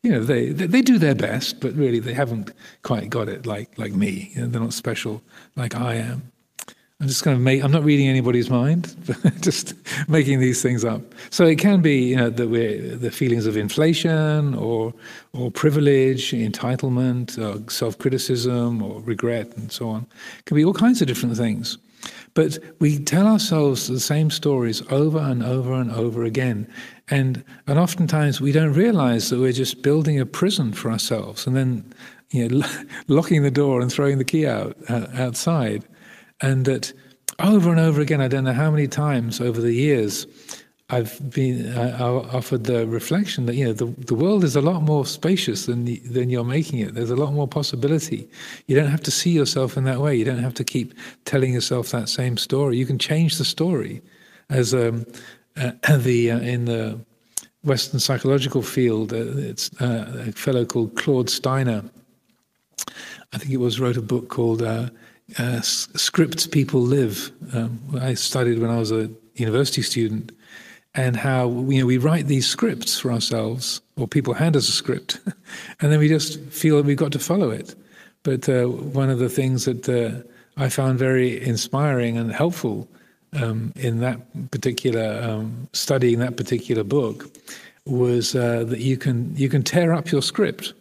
[0.03, 3.47] you know, they, they, they do their best, but really they haven't quite got it
[3.47, 4.31] like like me.
[4.35, 5.23] You know, they're not special
[5.57, 6.33] like I am.
[7.01, 7.63] I'm just going to make.
[7.63, 9.75] I'm not reading anybody's mind, but just
[10.09, 11.01] making these things up.
[11.31, 14.93] So it can be, you know, that we're the feelings of inflation or
[15.33, 20.07] or privilege, entitlement, or self-criticism, or regret, and so on.
[20.41, 21.79] It can be all kinds of different things.
[22.39, 26.69] But we tell ourselves the same stories over and over and over again.
[27.11, 31.57] And, and oftentimes we don't realize that we're just building a prison for ourselves and
[31.57, 31.93] then
[32.31, 32.65] you know,
[33.09, 35.83] locking the door and throwing the key out uh, outside.
[36.41, 36.93] And that
[37.41, 40.25] over and over again, I don't know how many times over the years,
[40.91, 44.83] I've been I, offered the reflection that you know the, the world is a lot
[44.83, 46.95] more spacious than than you're making it.
[46.95, 48.27] There's a lot more possibility.
[48.67, 50.17] You don't have to see yourself in that way.
[50.17, 50.95] You don't have to keep
[51.27, 52.79] telling yourself that same story.
[52.79, 54.01] You can change the story,
[54.49, 55.05] as um,
[55.59, 56.99] uh, the uh, in the
[57.65, 59.13] Western psychological field.
[59.13, 61.85] Uh, it's uh, a fellow called Claude Steiner.
[63.35, 64.89] I think it was wrote a book called uh,
[65.39, 70.33] uh, "Scripts People Live." Um, I studied when I was a university student
[70.95, 74.73] and how you know we write these scripts for ourselves, or people hand us a
[74.73, 75.21] script,
[75.81, 77.75] and then we just feel that we've got to follow it.
[78.23, 80.23] But uh, one of the things that uh,
[80.57, 82.89] I found very inspiring and helpful
[83.35, 87.27] um, in that particular um, studying that particular book
[87.85, 90.75] was uh, that you can you can tear up your script.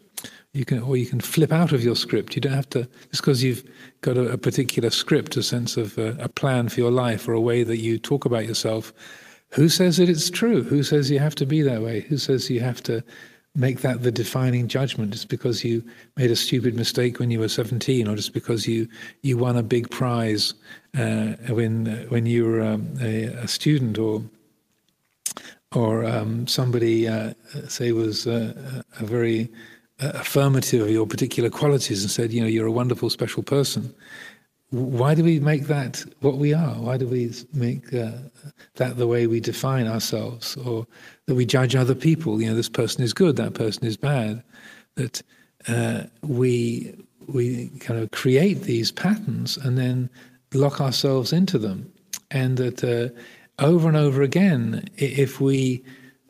[0.54, 2.34] You can, or you can flip out of your script.
[2.34, 3.64] You don't have to just because you've
[4.02, 7.34] got a, a, particular script, a sense of uh, a plan for your life, or
[7.34, 8.92] a way that you talk about yourself
[9.58, 10.62] who says that it's true?
[10.62, 12.02] Who says you have to be that way?
[12.02, 13.04] Who says you have to
[13.56, 15.84] make that the defining judgment just because you
[16.16, 18.88] made a stupid mistake when you were 17 or just because you,
[19.24, 20.54] you won a big prize
[20.96, 24.22] uh, when, when you were um, a, a, student or,
[25.74, 27.34] or um, somebody, uh,
[27.68, 29.50] say, was uh, a very
[30.00, 33.92] uh, affirmative of your particular qualities and said, you know, you're a wonderful, special person
[34.70, 36.76] why do we make that what we are?
[36.76, 38.12] Why do we make uh,
[38.76, 40.86] that the way we define ourselves, or
[41.26, 42.42] that we judge other people?
[42.42, 44.44] You know, this person is good, that person is bad.
[44.96, 45.22] That
[45.68, 46.94] uh, we
[47.28, 50.10] we kind of create these patterns and then
[50.54, 51.92] lock ourselves into them,
[52.30, 55.82] and that uh, over and over again, if we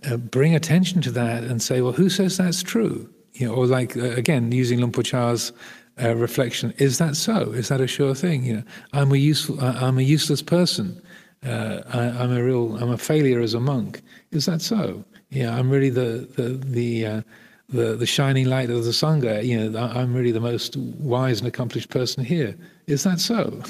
[0.09, 3.09] uh, bring attention to that and say, well, who says that's true?
[3.33, 5.51] You know, or like uh, again using Luang Por Chah's
[6.01, 6.73] uh, reflection.
[6.77, 7.51] Is that so?
[7.51, 8.43] Is that a sure thing?
[8.43, 11.01] You know, I'm a useful, I'm a useless person.
[11.45, 14.01] Uh, I, am a real, I'm a failure as a monk.
[14.31, 15.03] Is that so?
[15.29, 17.21] Yeah, I'm really the the the uh,
[17.69, 19.45] the, the shining light of the sangha.
[19.45, 22.55] You know, I'm really the most wise and accomplished person here.
[22.87, 23.61] Is that so?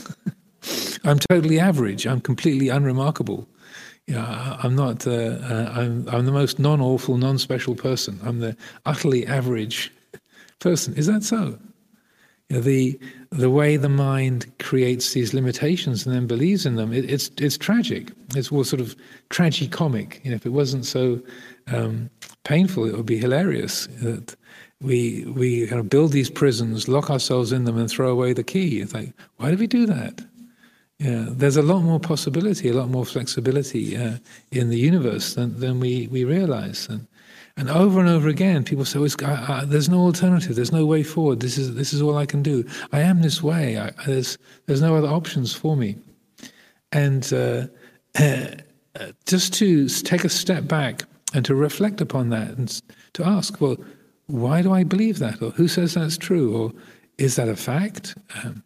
[1.04, 2.06] I'm totally average.
[2.06, 3.48] I'm completely unremarkable.
[4.06, 5.06] Yeah, I'm not.
[5.06, 8.20] Uh, uh, I'm I'm the most non-awful, non-special person.
[8.24, 9.92] I'm the utterly average
[10.60, 10.94] person.
[10.96, 11.60] Is that so?
[12.50, 13.00] You know, the
[13.32, 17.58] the way the mind creates these limitations and then believes in them, it, it's it's
[17.58, 18.12] tragic.
[18.36, 18.96] It's all sort of
[19.30, 20.24] tragicomic.
[20.24, 21.22] You know, if it wasn't so
[21.68, 22.10] um,
[22.44, 24.36] painful, it would be hilarious that
[24.82, 28.44] we we kind of build these prisons, lock ourselves in them, and throw away the
[28.44, 28.80] key.
[28.80, 30.22] It's like, why do we do that?
[31.00, 34.18] Yeah, there's a lot more possibility, a lot more flexibility uh,
[34.52, 36.88] in the universe than, than we, we realize.
[36.90, 37.06] And
[37.58, 40.56] And over and over again, people say, I, "There's no alternative.
[40.56, 41.40] There's no way forward.
[41.40, 42.64] This is this is all I can do.
[42.92, 43.80] I am this way.
[43.80, 45.98] I, there's there's no other options for me."
[46.92, 47.68] And uh,
[48.20, 48.48] uh,
[49.26, 52.82] just to take a step back and to reflect upon that and
[53.14, 53.78] to ask, well,
[54.28, 55.42] why do I believe that?
[55.42, 56.56] Or who says that's true?
[56.56, 56.74] Or
[57.18, 58.16] is that a fact?
[58.44, 58.64] Um,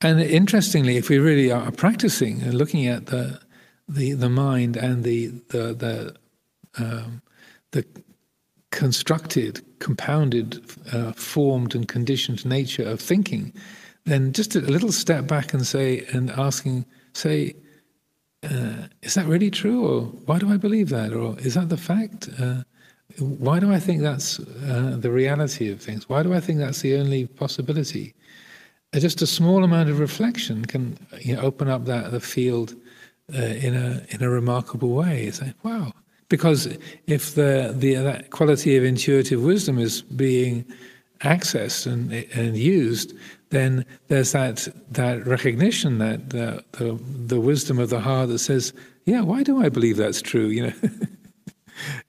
[0.00, 3.40] and interestingly, if we really are practicing and looking at the
[3.88, 6.16] the, the mind and the the the,
[6.78, 7.22] um,
[7.76, 7.86] the
[8.70, 10.60] constructed, compounded,
[10.92, 13.52] uh, formed, and conditioned nature of thinking,
[14.04, 17.54] then just a little step back and say and asking, say,
[18.44, 21.76] uh, is that really true, or why do I believe that, or is that the
[21.76, 22.28] fact?
[22.38, 22.62] Uh,
[23.18, 26.08] why do I think that's uh, the reality of things?
[26.08, 28.14] Why do I think that's the only possibility?
[28.94, 32.74] Uh, just a small amount of reflection can you know, open up that the field
[33.34, 35.24] uh, in a in a remarkable way.
[35.24, 35.92] It's like wow,
[36.28, 40.64] because if the the quality of intuitive wisdom is being
[41.20, 43.14] accessed and and used,
[43.50, 48.72] then there's that that recognition that the the, the wisdom of the heart that says,
[49.04, 50.46] yeah, why do I believe that's true?
[50.46, 50.72] You know.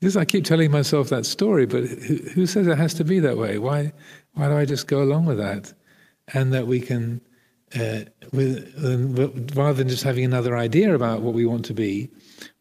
[0.02, 3.20] Just I keep telling myself that story, but who, who says it has to be
[3.20, 3.58] that way?
[3.58, 3.92] Why,
[4.34, 5.74] why do I just go along with that?
[6.34, 7.20] And that we can,
[7.76, 8.02] uh,
[8.32, 12.10] with, rather than just having another idea about what we want to be,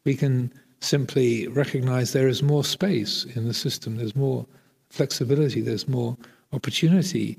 [0.04, 0.52] we can
[0.86, 3.96] simply recognize there is more space in the system.
[3.96, 4.46] There's more
[4.90, 5.60] flexibility.
[5.60, 6.16] There's more
[6.52, 7.38] opportunity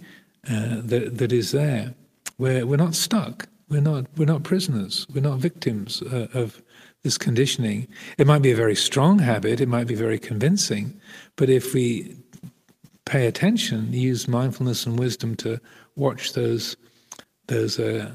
[0.49, 1.93] uh, that that is there.
[2.37, 3.47] Where we're not stuck.
[3.69, 4.05] We're not.
[4.17, 5.07] We're not prisoners.
[5.13, 6.61] We're not victims uh, of
[7.03, 7.87] this conditioning.
[8.17, 10.99] It might be a very strong habit, it might be very convincing,
[11.35, 12.15] but if we
[13.05, 15.59] pay attention, use mindfulness and wisdom to
[15.95, 16.75] watch those
[17.47, 18.11] those uh,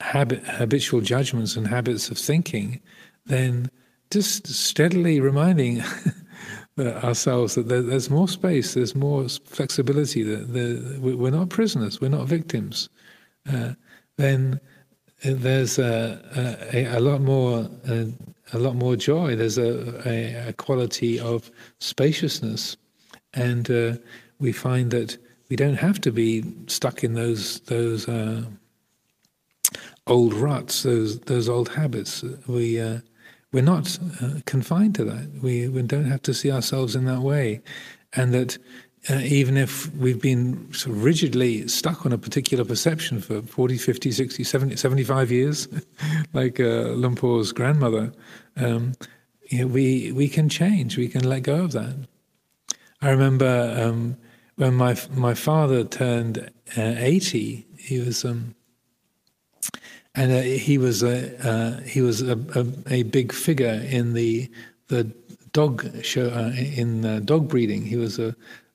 [0.00, 2.80] habit, habitual judgments and habits of thinking,
[3.24, 3.70] then
[4.10, 5.82] just steadily reminding
[6.78, 12.88] ourselves that there's more space, there's more flexibility, that we're not prisoners, we're not victims,
[13.52, 13.72] uh,
[14.16, 14.60] then
[15.22, 16.20] there's a,
[16.72, 18.12] a, a lot more a,
[18.52, 19.34] a, lot more joy.
[19.34, 22.76] There's a, quality of spaciousness,
[23.34, 23.96] and uh,
[24.38, 25.16] we find that
[25.48, 28.44] we don't have to be stuck in those those uh,
[30.06, 32.22] old ruts, those those old habits.
[32.46, 33.00] We uh,
[33.52, 35.42] we're not uh, confined to that.
[35.42, 37.62] We we don't have to see ourselves in that way,
[38.14, 38.58] and that
[39.08, 43.78] uh, even if we've been sort of rigidly stuck on a particular perception for 40,
[43.78, 45.68] 50, 60, 70, 75 years,
[46.32, 48.12] like uh, Luang Por's grandmother,
[48.56, 48.94] um,
[49.48, 51.94] you know, we, we can change, we can let go of that.
[53.00, 54.16] I remember um,
[54.56, 58.56] when my, my father turned uh, 80, he was, um,
[60.16, 64.50] and uh, he was, a, uh, he was a, a, a, big figure in the,
[64.88, 65.04] the
[65.52, 67.84] dog show, uh, in dog breeding.
[67.84, 68.34] He was a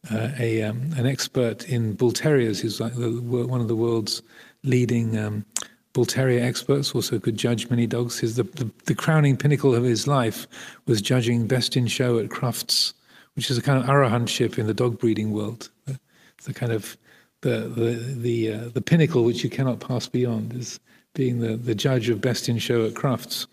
[0.10, 2.60] uh, a um, an expert in bull terriers.
[2.60, 4.22] He's like the, one of the world's
[4.64, 5.46] leading um,
[5.94, 6.96] bull terrier experts.
[6.96, 8.20] Also could judge many dogs.
[8.20, 10.48] His the, the, the crowning pinnacle of his life
[10.88, 12.94] was judging best in show at Crufts,
[13.36, 15.70] which is a kind of arahantship in the dog breeding world.
[15.88, 16.98] It's the kind of
[17.42, 20.80] the the the uh, the pinnacle which you cannot pass beyond is
[21.14, 23.48] being the, the judge of best in show at Crufts.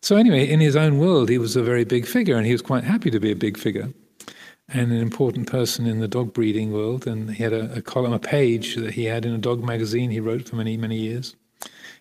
[0.00, 2.62] So anyway, in his own world, he was a very big figure, and he was
[2.62, 3.88] quite happy to be a big figure
[4.68, 7.06] and an important person in the dog breeding world.
[7.06, 10.10] And he had a, a, column, a page that he had in a dog magazine
[10.10, 11.36] he wrote for many, many years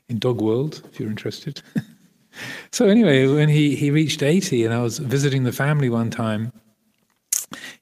[0.09, 1.61] in Dog World, if you're interested.
[2.71, 6.51] so, anyway, when he, he reached 80 and I was visiting the family one time,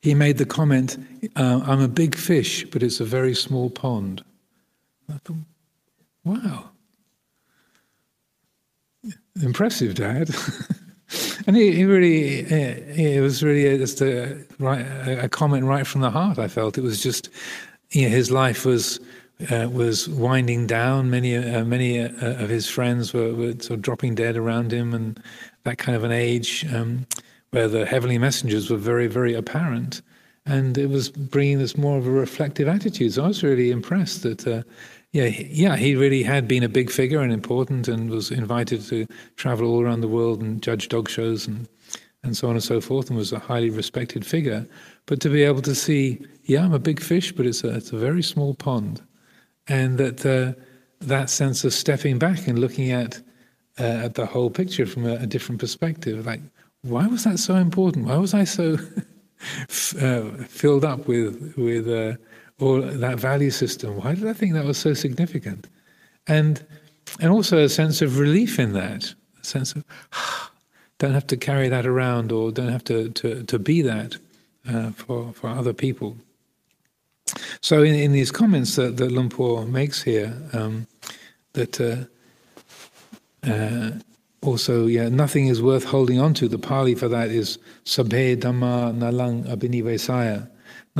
[0.01, 0.97] he made the comment,
[1.35, 4.23] uh, I'm a big fish, but it's a very small pond.
[5.09, 5.37] I thought,
[6.23, 6.69] wow.
[9.41, 10.29] Impressive, Dad.
[11.47, 16.11] And he, he really, it was really just a, right, a comment right from the
[16.11, 16.37] heart.
[16.37, 17.29] I felt it was just,
[17.89, 18.99] you know, his life was
[19.49, 21.09] uh, was winding down.
[21.09, 24.93] Many uh, many uh, of his friends were, were, sort of dropping dead around him,
[24.93, 25.19] and
[25.63, 27.07] that kind of an age um,
[27.51, 30.01] where the heavenly messengers were very very apparent,
[30.45, 33.13] and it was bringing this more of a reflective attitude.
[33.13, 34.63] So I was really impressed that uh,
[35.11, 39.07] yeah, yeah, he really had been a big figure and important, and was invited to
[39.37, 41.67] travel all around the world and judge dog shows and
[42.21, 44.67] and so on and so forth, and was a highly respected figure.
[45.05, 47.91] But to be able to see, yeah, I'm a big fish, but it's a it's
[47.91, 49.01] a very small pond,
[49.67, 50.59] and that uh,
[50.99, 53.21] that sense of stepping back and looking at
[53.79, 56.41] uh, at the whole picture from a, a, different perspective, like
[56.81, 58.05] why was that so important?
[58.05, 58.73] Why was I so
[60.01, 62.17] uh, filled up with with uh,
[62.59, 63.95] or that value system.
[63.97, 65.67] Why did I think that was so significant?
[66.27, 66.65] And
[67.19, 69.83] and also a sense of relief in that, a sense of
[70.99, 74.17] don't have to carry that around or don't have to, to, to be that
[74.69, 76.17] uh, for, for other people.
[77.61, 80.87] So, in, in these comments that, that Luang Por makes here, um,
[81.53, 83.91] that uh, uh,
[84.41, 86.47] also, yeah, nothing is worth holding on to.
[86.47, 90.49] The Pali for that is sabbe dhamma nalang abhinivesaya.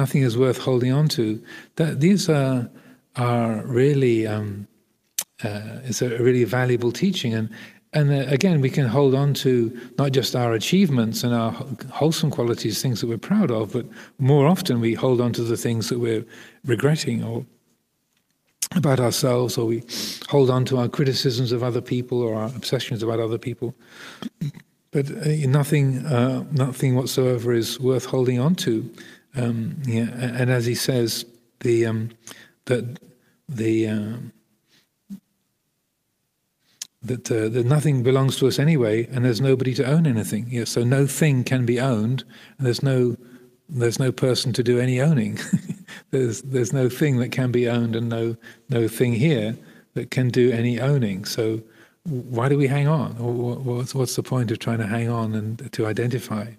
[0.04, 1.24] Nothing is worth holding on to.
[1.76, 2.70] That these are
[3.16, 4.68] are really um,
[5.44, 7.50] uh, it's a really valuable teaching, and
[7.92, 11.52] and uh, again, we can hold on to not just our achievements and our
[11.92, 13.86] wholesome qualities, things that we're proud of, but
[14.20, 16.26] more often we hold on to the things that we're
[16.66, 17.46] regretting or
[18.76, 19.84] about ourselves, or we
[20.30, 23.74] hold on to our criticisms of other people or our obsessions about other people.
[24.92, 28.88] But uh, nothing, uh, nothing whatsoever is worth holding on to.
[29.36, 31.26] Um, yeah, and as he says,
[31.60, 32.10] the um,
[32.66, 33.00] that
[33.48, 34.34] the um,
[37.02, 40.48] that, uh, that nothing belongs to us anyway, and there's nobody to own anything.
[40.50, 42.24] Yeah, so no thing can be owned,
[42.58, 43.16] and there's no
[43.70, 45.40] there's no person to do any owning.
[46.12, 48.36] there's there's no thing that can be owned, and no
[48.70, 49.56] no thing here
[49.94, 51.26] that can do any owning.
[51.26, 51.62] So
[52.04, 53.14] why do we hang on?
[53.14, 56.52] What's what's the point of trying to hang on and to identify?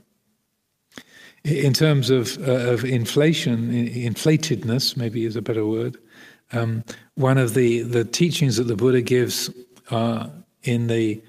[1.44, 5.96] In terms of uh, of inflation, inflatedness maybe is a better word.
[6.52, 6.84] Um,
[7.14, 9.50] one of the the teachings that the Buddha gives
[9.90, 10.28] uh,
[10.64, 11.22] in the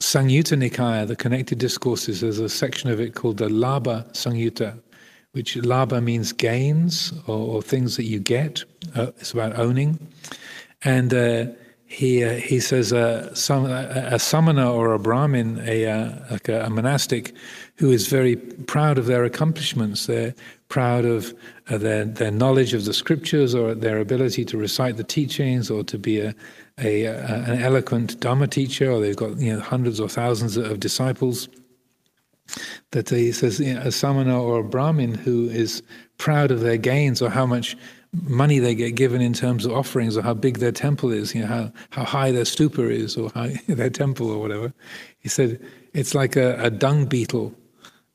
[0.00, 4.80] Samyutta Nikaya, the connected discourses, there's a section of it called the Labha Samyutta,
[5.32, 8.64] which Labha means gains or, or things that you get.
[8.94, 9.98] Uh, it's about owning.
[10.82, 11.46] And uh,
[11.88, 16.46] he uh, he says uh, some, a, a samana or a brahmin, a, uh, like
[16.46, 17.34] a, a, monastic,
[17.76, 20.04] who is very proud of their accomplishments.
[20.06, 20.34] They're
[20.68, 21.34] proud of
[21.70, 25.82] uh, their their knowledge of the scriptures or their ability to recite the teachings or
[25.84, 26.34] to be a,
[26.76, 31.48] a, an eloquent Dharma teacher, or they've got you know hundreds or thousands of disciples.
[32.90, 35.82] That he says you know, a samana or a brahmin who is
[36.18, 37.78] proud of their gains or how much
[38.12, 41.42] money they get given in terms of offerings or how big their temple is, you
[41.42, 44.72] know, how, how high their stupa is or how, their temple or whatever.
[45.18, 45.60] He said
[45.92, 47.54] it's like a, a dung beetle.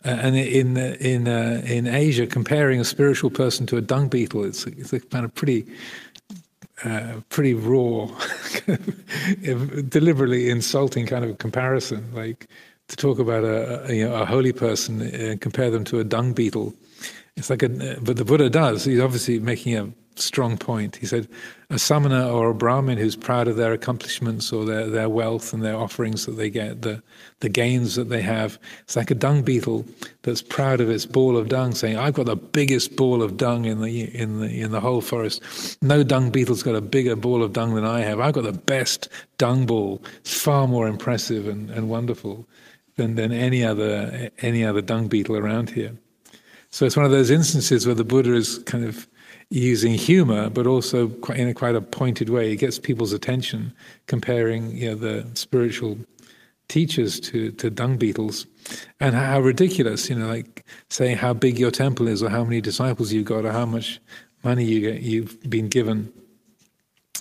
[0.06, 4.44] Uh, and in in uh, in Asia, comparing a spiritual person to a dung beetle,
[4.44, 5.66] it's it's a kind of pretty
[6.84, 8.10] uh, pretty raw,
[9.88, 12.14] deliberately insulting kind of comparison.
[12.14, 12.48] Like
[12.90, 16.04] to talk about a, a, you know, a holy person and compare them to a
[16.04, 16.74] dung beetle.
[17.36, 18.86] It's like a, but the Buddha does.
[18.86, 20.96] He's obviously making a strong point.
[20.96, 21.28] He said,
[21.72, 25.64] a samana or a brahmin who's proud of their accomplishments or their, their wealth and
[25.64, 27.02] their offerings that they get, the,
[27.40, 29.86] the gains that they have, it's like a dung beetle
[30.22, 33.66] that's proud of its ball of dung, saying, I've got the biggest ball of dung
[33.66, 35.42] in the, in the, in the whole forest.
[35.82, 38.20] No dung beetle's got a bigger ball of dung than I have.
[38.20, 39.10] I've got the best
[39.40, 40.04] dung ball.
[40.20, 42.48] It's far more impressive and, and wonderful
[42.96, 45.98] than, than any, other, any other dung beetle around here.
[46.74, 49.08] So it's one of those instances where the Buddha is kind of
[49.52, 52.52] using humor, but also quite, in a quite a pointed way.
[52.52, 53.72] It gets people's attention,
[54.08, 56.00] comparing you know, the spiritual
[56.70, 58.48] teachers to, to dung beetles,
[59.00, 62.60] and how ridiculous, you know, like saying how big your temple is, or how many
[62.60, 64.02] disciples you've got, or how much
[64.44, 66.12] money you get, you've been given.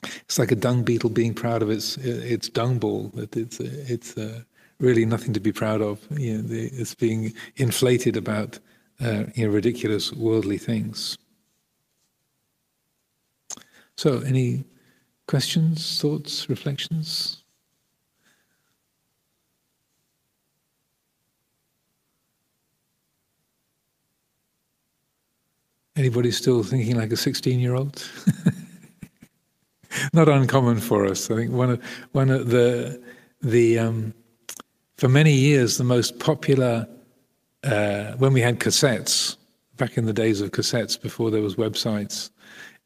[0.03, 3.11] It's like a dung beetle being proud of its its dung ball.
[3.13, 4.45] That it's it's uh,
[4.79, 6.01] really nothing to be proud of.
[6.17, 8.59] You know, it's being inflated about
[9.01, 11.19] uh, know, ridiculous worldly things.
[13.97, 14.65] So, any
[15.27, 17.43] questions, thoughts, reflections?
[25.95, 28.03] Anybody still thinking like a 16 year old?
[30.15, 31.31] Not uncommon for us.
[31.31, 33.03] I think one of, one of the,
[33.43, 34.15] the um,
[34.97, 36.87] for many years, the most popular
[37.65, 39.37] uh, when we had cassettes,
[39.77, 42.31] back in the days of cassettes before there was websites,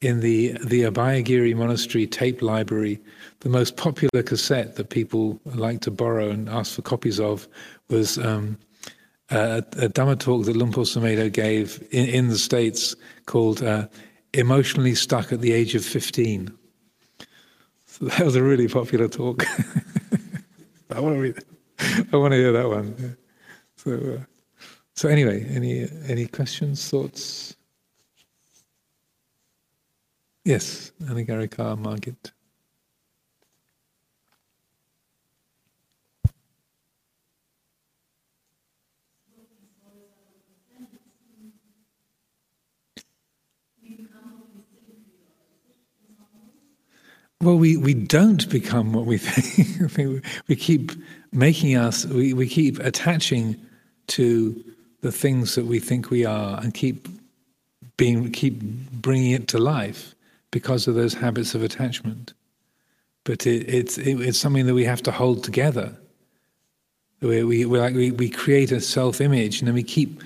[0.03, 3.01] in the the Abhayagiri Monastery tape library,
[3.41, 7.49] the most popular cassette that people liked to borrow and ask for copies of
[7.89, 8.59] was um,
[9.31, 10.85] a, a Dhamma talk that Luang Por
[11.31, 13.89] gave in, in the States called uh,
[14.35, 16.53] Emotionally Stuck at the Age of 15.
[17.87, 19.43] So that was a really popular talk.
[20.91, 21.45] I want to read
[22.13, 23.17] I want to hear that one.
[23.77, 24.25] So, uh,
[24.97, 27.57] so anyway, any any questions, thoughts?
[30.45, 32.33] Yes, Anagarika Margit.
[47.43, 50.25] Well, we, we don't become what we think.
[50.49, 50.93] we keep
[51.33, 53.57] making us, we, we keep attaching
[54.09, 54.65] to
[55.01, 57.09] the things that we think we are and keep
[57.97, 60.15] being, keep bringing it to life
[60.51, 62.33] because of those habits of attachment.
[63.25, 65.97] But it, it's, it, it's something that we have to hold together.
[67.21, 70.23] We, we, like, we, we create a self image and then we keep,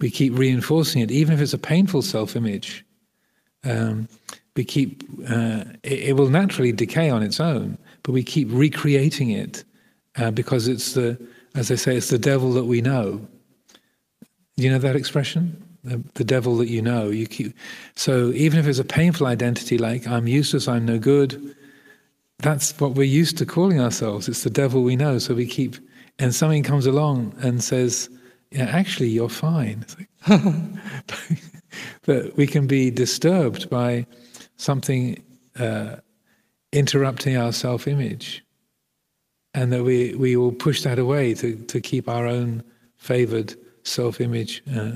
[0.00, 2.84] we keep reinforcing it, even if it's a painful self image.
[3.64, 4.08] Um,
[4.56, 9.30] we keep, uh, it, it, will naturally decay on its own, but we keep recreating
[9.30, 9.64] it
[10.16, 11.20] uh, because it's the,
[11.54, 13.26] as I say, it's the devil that we know.
[14.56, 15.62] You know that expression?
[15.82, 17.08] The, the, devil that you know.
[17.08, 17.56] You keep,
[17.96, 21.56] so even if it's a painful identity like I'm useless, I'm no good,
[22.38, 24.28] that's what we're used to calling ourselves.
[24.28, 25.18] It's the devil we know.
[25.18, 25.76] So we keep,
[26.18, 28.10] and something comes along and says,
[28.50, 29.86] yeah, actually, you're fine.
[30.28, 30.40] Like,
[32.04, 34.06] but we can be disturbed by
[34.56, 35.22] something
[35.58, 35.96] uh,
[36.72, 38.44] interrupting our self image.
[39.52, 42.62] And that we, we will push that away to, to keep our own
[42.96, 43.56] favored
[43.90, 44.92] self image uh,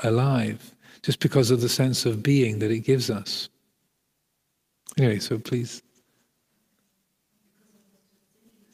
[0.00, 3.48] alive, just because of the sense of being that it gives us.
[4.98, 5.82] Anyway, so please.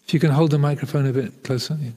[0.05, 1.77] If you can hold the microphone a bit closer.
[1.81, 1.91] Yeah.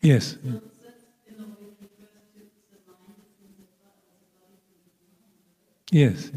[0.00, 0.36] Yes.
[5.90, 6.30] Yes.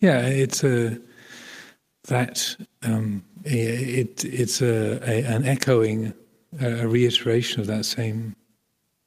[0.00, 0.98] Yeah, it's a
[2.08, 6.14] that um, it it's a, a, an echoing,
[6.60, 8.34] a reiteration of that same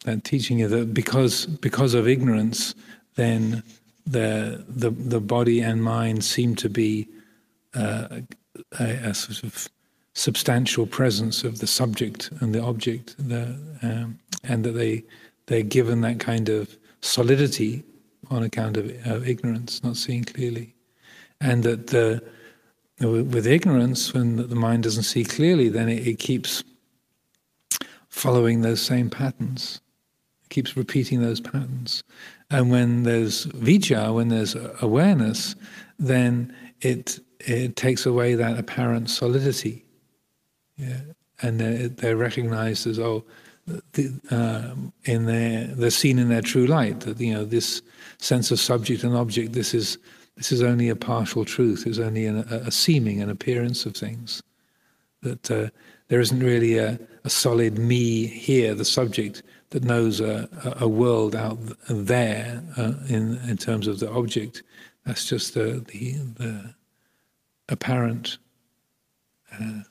[0.06, 2.76] that teaching that because because of ignorance,
[3.16, 3.64] then
[4.06, 7.08] the the the body and mind seem to be
[7.74, 8.22] uh,
[8.80, 9.68] a, a, sort of
[10.14, 15.04] substantial presence of the subject and the object, the, um, and that they
[15.48, 17.84] they're given that kind of solidity
[18.30, 20.74] on account of, ignorance, not seeing clearly,
[21.42, 22.24] and that the
[23.00, 26.64] with ignorance, when the mind doesn't see clearly, then it, it keeps
[28.08, 29.82] following those same patterns,
[30.44, 32.04] it keeps repeating those patterns,
[32.50, 35.56] and when there's vijja, when there's awareness,
[36.00, 39.84] then it it takes away that apparent solidity
[40.78, 41.02] yeah.
[41.42, 43.24] And they're, they're recognized as, oh,
[43.66, 47.02] the, uh, in their, they're seen in their true light.
[47.02, 47.82] That you know, this
[48.18, 49.98] sense of subject and object, this is
[50.36, 51.86] this is only a partial truth.
[51.86, 54.42] It's only an, a, a, seeming, an appearance of things.
[55.22, 55.70] That uh,
[56.08, 60.50] there isn't really a, a, solid me here, the subject that knows a,
[60.80, 61.58] a world out
[61.88, 64.64] there uh, in in terms of the object.
[65.06, 66.76] That's just the the, the
[67.70, 68.38] apparent.
[69.54, 69.82] Uh,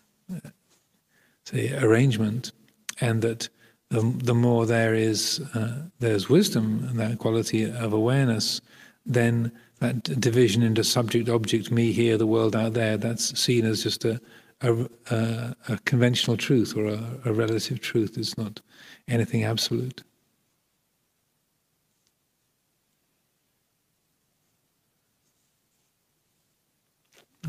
[1.52, 2.52] say, arrangement,
[3.00, 3.48] and that
[3.90, 8.60] the, the more there is uh, there's wisdom and that quality of awareness,
[9.04, 13.82] then that division into subject, object, me here, the world out there, that's seen as
[13.82, 14.20] just a
[14.62, 18.16] a, a, a conventional truth or a, a relative truth.
[18.16, 18.60] It's not
[19.08, 20.02] anything absolute.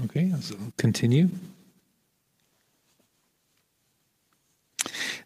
[0.05, 1.29] Okay, I'll continue.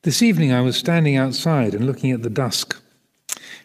[0.07, 2.81] This evening I was standing outside and looking at the dusk,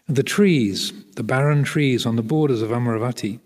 [0.09, 3.39] and the trees, the barren trees on the borders of Amaravati,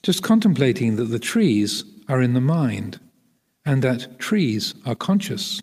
[0.00, 3.00] just contemplating that the trees are in the mind
[3.66, 5.60] and that trees are conscious.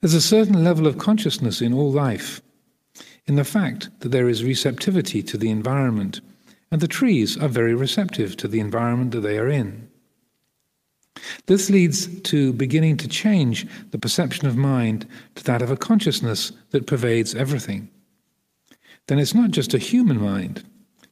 [0.00, 2.40] There's a certain level of consciousness in all life,
[3.26, 6.20] in the fact that there is receptivity to the environment,
[6.70, 9.90] and the trees are very receptive to the environment that they are in.
[11.48, 16.52] This leads to beginning to change the perception of mind to that of a consciousness
[16.72, 17.88] that pervades everything.
[19.06, 20.62] Then it's not just a human mind,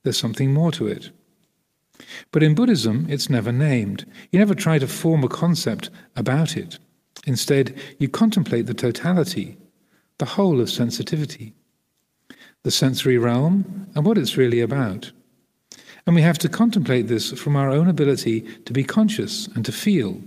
[0.02, 1.10] there's something more to it.
[2.32, 4.04] But in Buddhism, it's never named.
[4.30, 6.78] You never try to form a concept about it.
[7.26, 9.56] Instead, you contemplate the totality,
[10.18, 11.54] the whole of sensitivity,
[12.62, 15.12] the sensory realm, and what it's really about.
[16.06, 19.72] And we have to contemplate this from our own ability to be conscious and to
[19.72, 20.20] feel,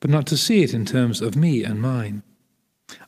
[0.00, 2.22] but not to see it in terms of me and mine.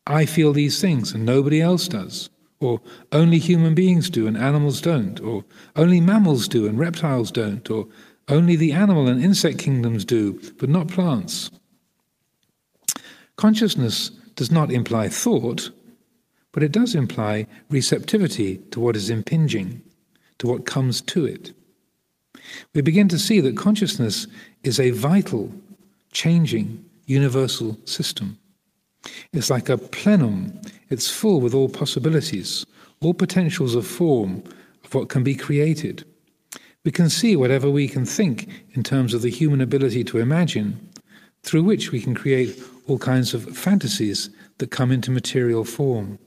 [0.07, 2.31] I feel these things and nobody else does.
[2.61, 2.81] Or
[3.12, 5.20] only human beings do and animals don't.
[5.20, 5.45] Or
[5.77, 7.68] only mammals do and reptiles don't.
[7.70, 7.89] Or
[8.29, 11.51] only the animal and insect kingdoms do, but not plants.
[13.37, 15.70] Consciousness does not imply thought,
[16.53, 19.83] but it does imply receptivity to what is impinging,
[20.39, 21.53] to what comes to it.
[22.74, 24.26] We begin to see that consciousness
[24.62, 25.52] is a vital,
[26.12, 28.38] changing, universal system.
[29.32, 32.64] It's like a plenum, it's full with all possibilities,
[33.00, 34.42] all potentials of form,
[34.84, 36.05] of what can be created.
[36.84, 40.88] We can see whatever we can think in terms of the human ability to imagine,
[41.42, 46.18] through which we can create all kinds of fantasies that come into material form.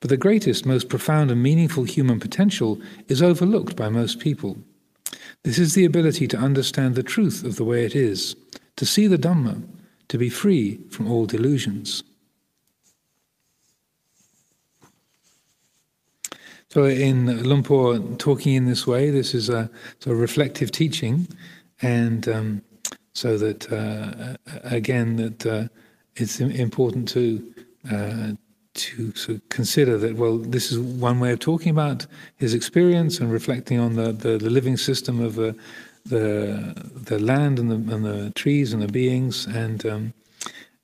[0.00, 4.58] But the greatest, most profound, and meaningful human potential is overlooked by most people.
[5.44, 8.36] This is the ability to understand the truth of the way it is,
[8.76, 9.62] to see the Dhamma,
[10.08, 12.02] to be free from all delusions.
[16.70, 19.70] So, in Luang Por talking in this way, this is a
[20.00, 21.26] sort of reflective teaching,
[21.80, 22.62] and um,
[23.14, 25.68] so that uh, again, that uh,
[26.16, 27.54] it's important to
[27.90, 28.32] uh,
[28.78, 32.06] to sort of consider that well, this is one way of talking about
[32.36, 35.54] his experience and reflecting on the, the, the living system of the
[36.06, 40.14] the the land and the and the trees and the beings, and um,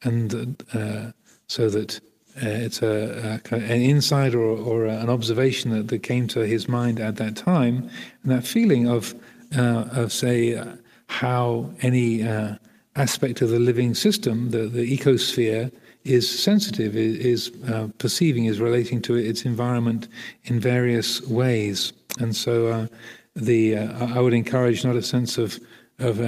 [0.03, 1.13] and uh,
[1.47, 2.01] so that
[2.37, 6.69] uh, it's a, a, an insight or, or an observation that, that came to his
[6.69, 7.89] mind at that time,
[8.23, 9.15] and that feeling of,
[9.57, 10.75] uh, of say, uh,
[11.07, 12.57] how any uh,
[12.97, 15.71] aspect of the living system, the, the ecosphere,
[16.05, 20.09] is sensitive, is, uh, perceiving, is relating to its environment
[20.45, 21.93] in various ways.
[22.19, 22.87] And so, uh,
[23.35, 25.59] the I would encourage not a sense of
[25.99, 26.19] of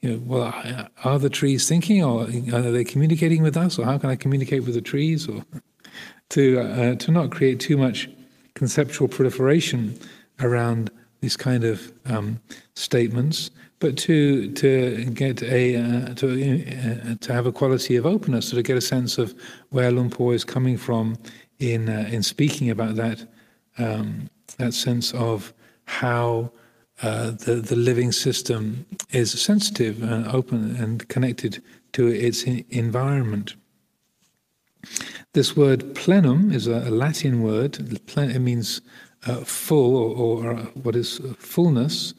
[0.00, 0.54] you know, well,
[1.04, 4.64] are the trees thinking, or are they communicating with us, or how can I communicate
[4.64, 5.44] with the trees, or
[6.30, 8.08] to uh, to not create too much
[8.54, 9.98] conceptual proliferation
[10.40, 12.40] around these kind of um,
[12.74, 18.48] statements, but to to get a uh, to uh, to have a quality of openness,
[18.48, 19.34] so to get a sense of
[19.70, 21.16] where Luang Por is coming from
[21.58, 23.26] in uh, in speaking about that
[23.78, 25.52] um, that sense of
[25.84, 26.50] how
[27.02, 31.62] uh, the, the living system is sensitive and open and connected
[31.92, 33.54] to its environment.
[35.32, 37.78] This word plenum is a, Latin word.
[38.16, 38.80] It means
[39.26, 42.14] uh, full or, or, what is fullness.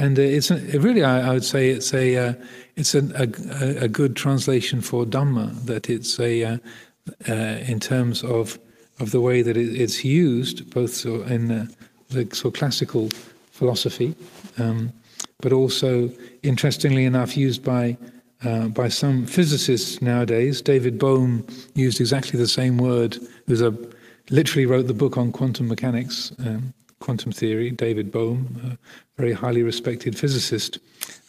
[0.00, 2.34] And uh, it's really, I, would say, it's a uh,
[2.74, 3.04] it's a,
[3.84, 5.66] a, good translation for Dhamma.
[5.66, 6.58] That it's a uh,
[7.28, 7.32] uh,
[7.68, 8.58] in terms of
[8.98, 11.68] of the way that it, it's used, both in
[12.08, 13.10] the sort of classical
[13.50, 14.14] philosophy,
[14.58, 14.90] um,
[15.42, 16.10] but also,
[16.42, 17.98] interestingly enough, used by
[18.42, 20.62] uh, by some physicists nowadays.
[20.62, 23.18] David Bohm used exactly the same word.
[23.46, 23.76] Who's a
[24.30, 27.70] literally wrote the book on quantum mechanics, um, quantum theory.
[27.70, 30.78] David Bohm, a very highly respected physicist,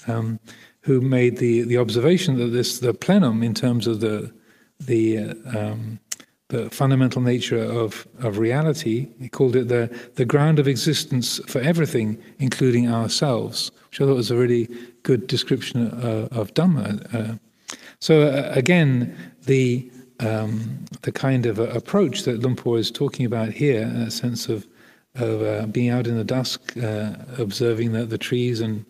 [0.07, 0.39] um,
[0.81, 4.31] who made the the observation that this the plenum in terms of the
[4.79, 5.99] the uh, um,
[6.51, 9.07] the fundamental nature of, of reality.
[9.19, 14.17] He called it the, the ground of existence for everything, including ourselves, which I thought
[14.17, 14.67] was a really
[15.03, 17.15] good description uh, of Dhamma.
[17.15, 17.37] Uh,
[17.99, 19.15] so, uh, again,
[19.45, 24.49] the, um, the kind of approach that Luang Por is talking about here, a sense
[24.49, 24.67] of,
[25.15, 28.85] of uh, being out in the dusk, uh, observing the, the trees and,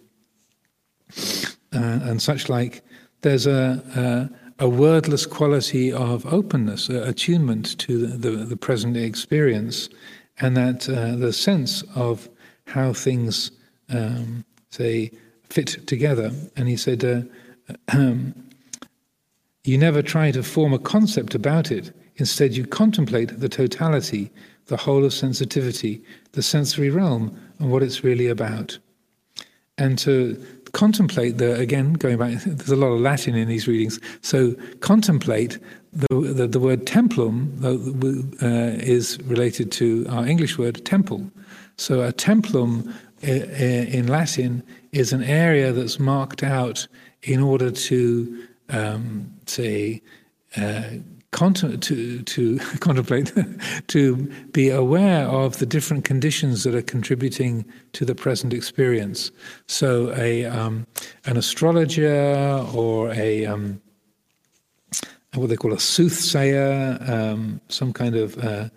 [1.73, 2.83] uh, and such like,
[3.21, 9.89] there's a, a a wordless quality of openness, attunement to the, the, the, present experience,
[10.39, 12.29] and that uh, the sense of
[12.67, 13.49] how things,
[13.89, 15.09] um, say,
[15.49, 16.31] fit together.
[16.55, 18.35] And he said, uh, um,
[19.63, 21.91] You never try to form a concept about it.
[22.17, 24.29] Instead, you contemplate the totality,
[24.71, 26.01] the whole of sensitivity,
[26.31, 28.79] the sensory realm, and what it's really about.
[29.77, 30.41] And to
[30.71, 35.59] contemplate the again going back there's a lot of latin in these readings so contemplate
[35.91, 36.07] the
[36.39, 41.29] the, the word templum uh, is related to our english word temple
[41.75, 44.63] so a templum in latin
[44.93, 46.87] is an area that's marked out
[47.23, 50.01] in order to um, say
[50.55, 50.83] uh,
[51.31, 53.33] to, to contemplate,
[53.87, 54.15] to
[54.51, 59.31] be aware of the different conditions that are contributing to the present experience.
[59.67, 60.85] So, a um,
[61.25, 63.81] an astrologer or a um,
[65.33, 68.69] what they call a soothsayer, um, some kind of uh,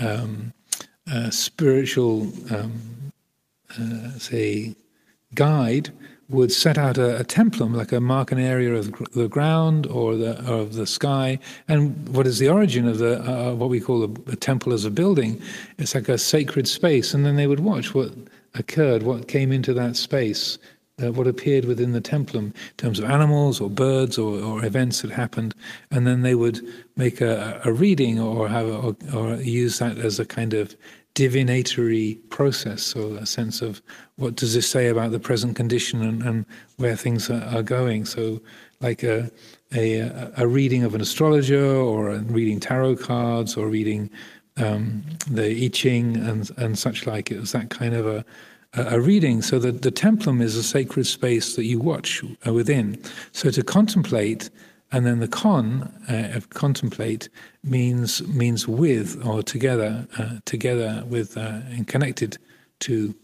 [0.00, 3.12] uh, spiritual, um,
[3.78, 4.74] uh, say,
[5.34, 5.90] guide
[6.30, 10.16] would set out a, a, templum, like a mark an area of the ground or
[10.16, 11.38] the of the sky.
[11.68, 14.84] And what is the origin of the uh, what we call a, a, temple as
[14.84, 15.40] a building?
[15.78, 18.12] It's like a sacred space, and then they would watch what
[18.54, 20.58] occurred, what came into that space,
[21.02, 25.02] uh, what appeared within the templum in terms of animals or birds or, or events
[25.02, 25.54] that happened,
[25.90, 26.60] and then they would
[26.96, 30.76] make a, a reading or have or, or use that as a kind of
[31.14, 33.82] divinatory process, or a sense of
[34.16, 36.46] what does this say about the present condition and, and
[36.76, 38.04] where things are, are, going.
[38.04, 38.40] So,
[38.80, 39.30] like a,
[39.74, 44.10] a, a reading of an astrologer, or reading tarot cards, or reading
[44.56, 47.30] um, the I Ching and and such like.
[47.30, 48.24] It was that kind of a
[48.74, 49.42] a reading.
[49.42, 53.02] So that the templum is a sacred space that you watch within.
[53.32, 54.50] So to contemplate
[54.92, 57.28] and then the con uh, of contemplate
[57.62, 62.38] means means with or together, uh, together with uh, and connected
[62.80, 63.14] to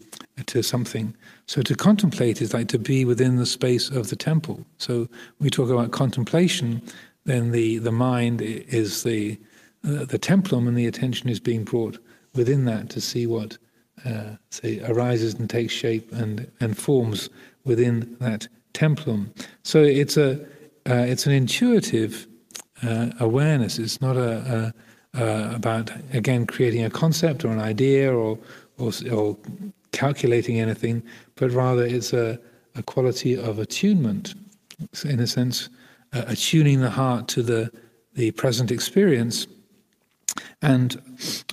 [0.45, 1.15] to something.
[1.45, 4.65] So to contemplate is like to be within the space of the temple.
[4.77, 5.07] So
[5.39, 6.81] we talk about contemplation,
[7.25, 9.37] then the the mind is the
[9.83, 11.97] uh, the templum, and the attention is being brought
[12.33, 13.57] within that to see what
[14.05, 17.29] uh, say arises and takes shape and and forms
[17.65, 19.29] within that templum.
[19.63, 20.45] So it's a
[20.89, 22.27] uh, it's an intuitive
[22.83, 23.79] uh, awareness.
[23.79, 24.73] It's not a,
[25.13, 28.37] a, a, about again creating a concept or an idea or
[28.77, 29.37] or, or
[29.91, 31.01] calculating anything,
[31.35, 32.39] but rather it's a,
[32.75, 34.35] a quality of attunement,
[35.03, 35.69] in a sense,
[36.13, 37.71] uh, attuning the heart to the
[38.13, 39.47] the present experience
[40.61, 41.01] and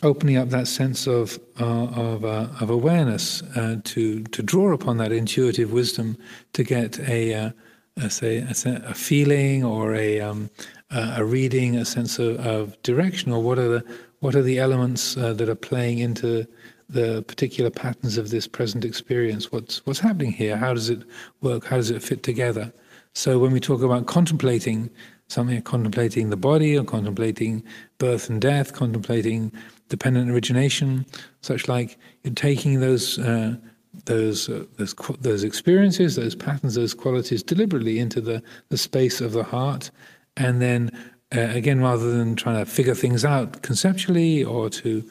[0.03, 4.97] opening up that sense of uh, of, uh, of awareness uh, to to draw upon
[4.99, 6.16] that intuitive wisdom
[6.53, 7.51] to get a uh,
[7.97, 10.51] a, say, a, feeling or a, um,
[10.90, 13.84] a reading, a sense of, of, direction, or what are the
[14.20, 16.47] what are the elements uh, that are playing into
[16.88, 19.53] the particular patterns of this present experience?
[19.53, 20.57] What's what's happening here?
[20.57, 21.03] How does it
[21.40, 21.66] work?
[21.66, 22.72] How does it fit together?
[23.12, 24.90] So when we talk about contemplating
[25.28, 27.62] something, contemplating the body, or contemplating
[27.99, 29.53] birth and death, contemplating
[29.88, 31.07] dependent origination,
[31.42, 33.18] such like you're taking those.
[33.18, 33.57] Uh,
[34.05, 39.32] those, uh, those, those experiences, those patterns, those qualities deliberately into the, the space of
[39.32, 39.90] the heart.
[40.36, 40.90] And then,
[41.34, 45.09] uh, again, rather than trying to figure things out conceptually or to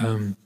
[0.00, 0.36] um,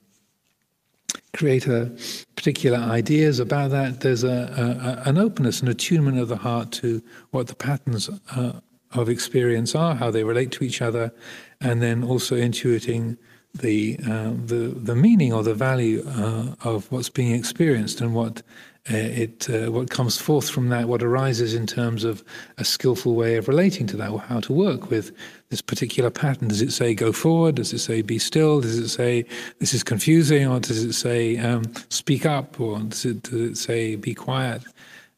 [1.35, 1.97] create a
[2.37, 7.03] particular ideas about that, there's a, a, an openness, an attunement of the heart to
[7.31, 8.53] what the patterns uh,
[8.93, 11.13] of experience are, how they relate to each other,
[11.61, 13.17] and then also intuiting
[13.55, 18.43] the uh, the the meaning or the value uh, of what's being experienced and what
[18.91, 22.25] uh, it uh, what comes forth from that, what arises in terms of
[22.59, 25.13] a skillful way of relating to that, or how to work with
[25.51, 26.49] this particular pattern.
[26.49, 27.57] Does it say go forward?
[27.57, 28.61] Does it say be still?
[28.61, 29.27] Does it say
[29.59, 30.47] this is confusing?
[30.47, 32.59] Or does it say um, speak up?
[32.59, 34.63] Or does it, does it say be quiet?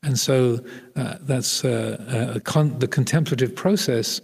[0.02, 0.58] And so
[0.96, 4.20] uh, that's uh, con- the contemplative process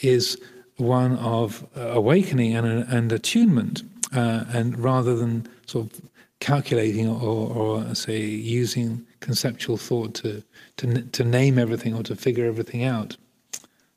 [0.00, 0.38] is
[0.76, 3.82] one of uh, awakening and, and attunement,
[4.14, 6.00] uh, and rather than sort of
[6.40, 10.42] calculating or, or, say using conceptual thought to,
[10.76, 13.16] to to name everything or to figure everything out.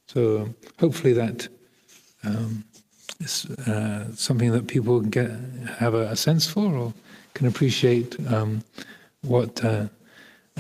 [0.08, 1.50] So hopefully that
[2.24, 2.64] um,
[3.20, 5.30] is uh, something that people get
[5.78, 6.94] have a, a, sense for or
[7.34, 8.64] can appreciate um,
[9.22, 9.88] what uh,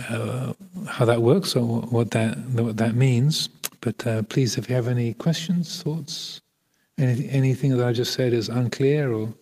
[0.09, 0.53] uh,
[0.87, 3.49] how that works or what that what that means.
[3.81, 6.41] But uh, please, if you have any questions, thoughts,
[6.97, 9.33] any, anything that I just said is unclear or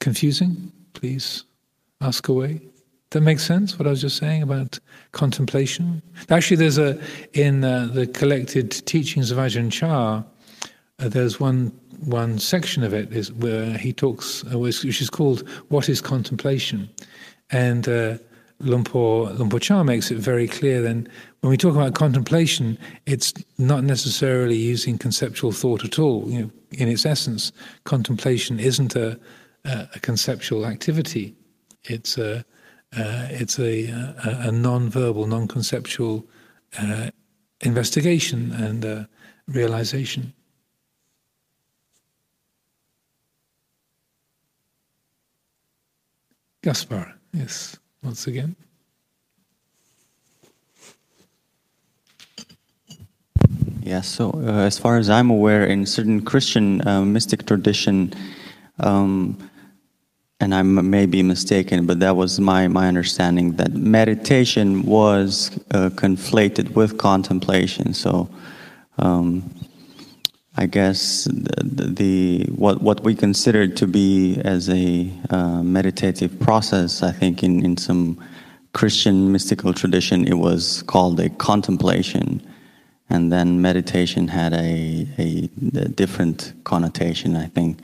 [0.00, 1.44] confusing, please
[2.00, 2.60] ask away.
[3.10, 3.78] That makes sense.
[3.78, 4.78] What I was just saying about
[5.12, 6.02] contemplation.
[6.28, 7.00] Actually, there's a
[7.34, 10.22] in uh, the collected teachings of Ajahn Chah.
[10.98, 15.48] Uh, there's one one section of it is where he talks, uh, which is called
[15.68, 16.90] "What is Contemplation,"
[17.50, 18.18] and uh,
[18.60, 21.08] Luang Por, Lumpur Cha makes it very clear then
[21.40, 26.28] when we talk about contemplation, it's not necessarily using conceptual thought at all.
[26.30, 27.52] You know, in its essence,
[27.84, 29.18] contemplation isn't a,
[29.64, 31.34] a, conceptual activity.
[31.84, 32.38] It's a,
[32.96, 36.26] uh, it's a, a, a non-verbal, non-conceptual
[36.78, 37.10] uh,
[37.60, 39.04] investigation and uh,
[39.46, 40.32] realization.
[46.62, 48.54] Gaspar, yes once again.
[53.82, 58.14] Yeah, so uh, as far as I'm aware, in certain Christian uh, mystic tradition,
[58.78, 59.36] um,
[60.38, 65.90] and I may be mistaken, but that was my, my understanding that meditation was uh,
[65.90, 67.92] conflated with contemplation.
[67.94, 68.28] So
[68.98, 69.50] um,
[70.58, 77.02] I guess the, the, what what we consider to be as a uh, meditative process,
[77.02, 78.18] I think in, in some
[78.72, 82.40] Christian mystical tradition, it was called a contemplation,
[83.10, 87.80] and then meditation had a, a, a different connotation, I think.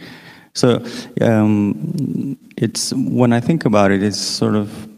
[0.55, 0.85] So
[1.20, 4.89] um, it's when I think about it, it's sort of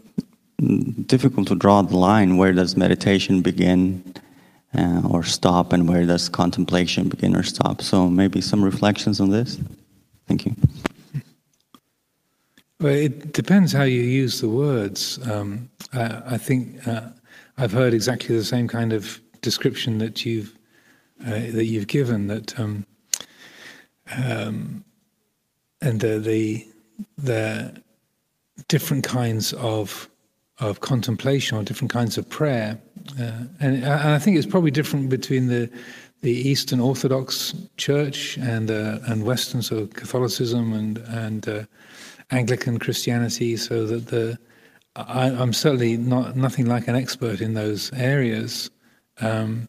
[1.07, 2.37] difficult to draw the line.
[2.37, 4.15] Where does meditation begin
[4.77, 7.81] uh, or stop, and where does contemplation begin or stop?
[7.81, 9.59] So maybe some reflections on this.
[10.27, 10.55] Thank you.
[12.79, 15.19] Well, it depends how you use the words.
[15.29, 17.09] Um, I, I, think uh,
[17.57, 20.53] I've heard exactly the same kind of description that you've
[21.25, 22.27] uh, that you've given.
[22.27, 22.85] That um,
[24.11, 24.83] um,
[25.81, 26.67] and the, the
[27.17, 27.81] the
[28.67, 30.09] different kinds of
[30.59, 32.77] of contemplation or different kinds of prayer,
[33.17, 35.69] and, and, I think it's probably different between the
[36.21, 41.63] the Eastern Orthodox Church and uh, and Western, so Catholicism and and uh,
[42.31, 44.37] Anglican Christianity, so that the
[44.95, 48.69] I, am certainly not nothing like an expert in those areas,
[49.19, 49.67] um,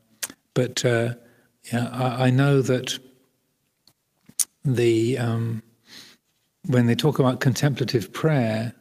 [0.55, 1.15] but uh,
[1.73, 2.99] yeah, I, I, know that
[4.65, 5.63] the um,
[6.67, 8.73] when they talk about contemplative prayer,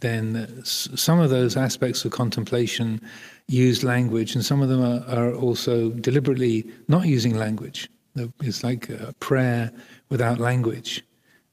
[0.00, 3.00] then some of those aspects of contemplation
[3.48, 7.88] use language, and some of them are, are also deliberately not using language.
[8.42, 9.72] It's like a prayer
[10.10, 11.04] without language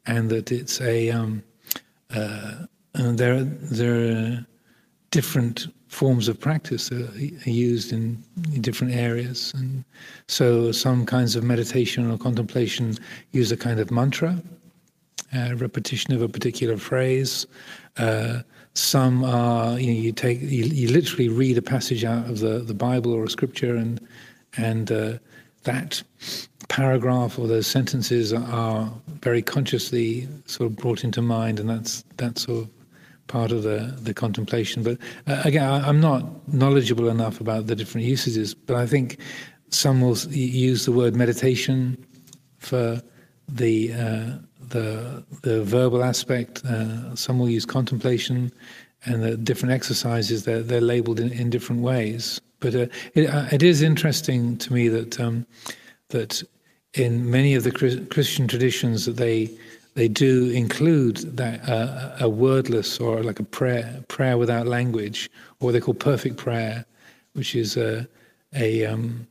[0.08, 1.44] and that it's a um,
[2.14, 4.46] uh, and there there are
[5.12, 7.10] different forms of practice that
[7.46, 8.22] are used in,
[8.54, 9.84] in, different areas, and
[10.28, 12.96] so some kinds of meditation or contemplation
[13.32, 14.42] use a kind of mantra,
[15.34, 17.48] a repetition of a particular phrase.
[17.98, 18.42] Uh,
[18.76, 22.60] some are you, know, you take you, you, literally read a passage out of the,
[22.60, 24.06] the Bible or a scripture, and
[24.58, 25.14] and uh,
[25.64, 26.04] that
[26.68, 32.44] paragraph or those sentences are very consciously sort of brought into mind, and that's that's
[32.44, 32.70] sort of
[33.28, 34.84] part of the, the contemplation.
[34.84, 34.98] But
[35.28, 39.20] uh, again, I, am not knowledgeable enough about the different usages, but I think
[39.70, 42.06] some will use the word meditation
[42.60, 43.02] for
[43.48, 44.32] the uh,
[44.70, 46.64] the the verbal aspect.
[46.66, 48.52] Uh, some will use contemplation,
[49.06, 52.42] and the different exercises they're they're labeled in, in different ways.
[52.60, 55.46] But uh, it, uh, it is interesting to me that um,
[56.10, 56.44] that
[56.94, 57.72] in many of the
[58.10, 59.50] Christian traditions that they
[59.96, 65.72] they do include that uh, a wordless or like a prayer prayer without language, or
[65.72, 66.86] they call perfect prayer,
[67.34, 68.08] which is a
[68.54, 69.28] a um,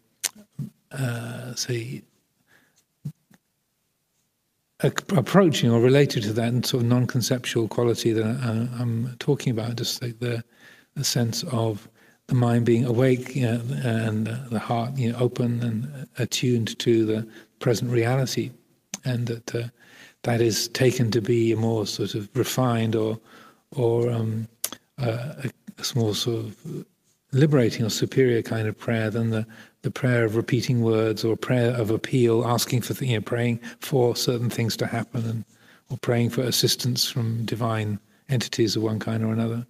[0.92, 2.02] uh, say
[4.84, 10.02] approaching or related to that sort of non-conceptual quality that I, am talking about, just
[10.02, 10.44] like the
[10.94, 11.88] the sense of
[12.28, 17.04] the mind being awake you know, and the heart you know, open and attuned to
[17.04, 17.28] the
[17.58, 18.50] present reality,
[19.04, 19.68] and that uh,
[20.22, 23.18] that is taken to be a more sort of refined or
[23.72, 24.48] or um,
[24.98, 26.84] uh, a, a more sort of
[27.32, 29.46] liberating or superior kind of prayer than the,
[29.84, 34.16] the prayer of repeating words or prayer of appeal, asking for you know, praying for
[34.16, 35.44] certain things to happen, and
[35.90, 39.66] or praying for assistance from divine entities of one kind or another.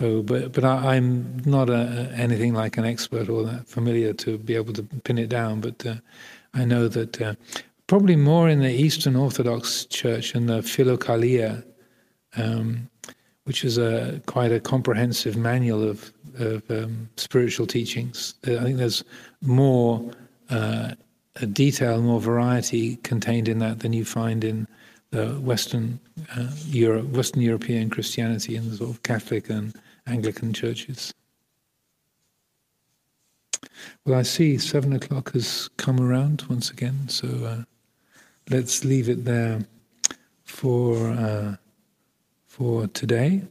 [0.00, 4.38] So, but but I, am not a, anything like an expert or that familiar to
[4.38, 5.60] be able to pin it down.
[5.60, 5.94] But uh,
[6.54, 7.34] I know that uh,
[7.86, 11.64] probably more in the Eastern Orthodox Church and the Philokalia,
[12.36, 12.90] um,
[13.44, 18.34] which is a quite a comprehensive manual of, of um, spiritual teachings.
[18.44, 19.02] I think there's
[19.42, 20.10] more
[20.50, 20.92] uh,
[21.52, 24.66] detail, more variety contained in that than you find in
[25.10, 26.00] the Western
[26.36, 29.74] uh, Europe, Western European Christianity and the sort of Catholic and
[30.06, 31.14] Anglican churches.
[34.04, 37.62] Well, I see seven o'clock has come around once again, so uh,
[38.50, 39.60] let's leave it there
[40.44, 41.56] for uh,
[42.46, 43.42] for today.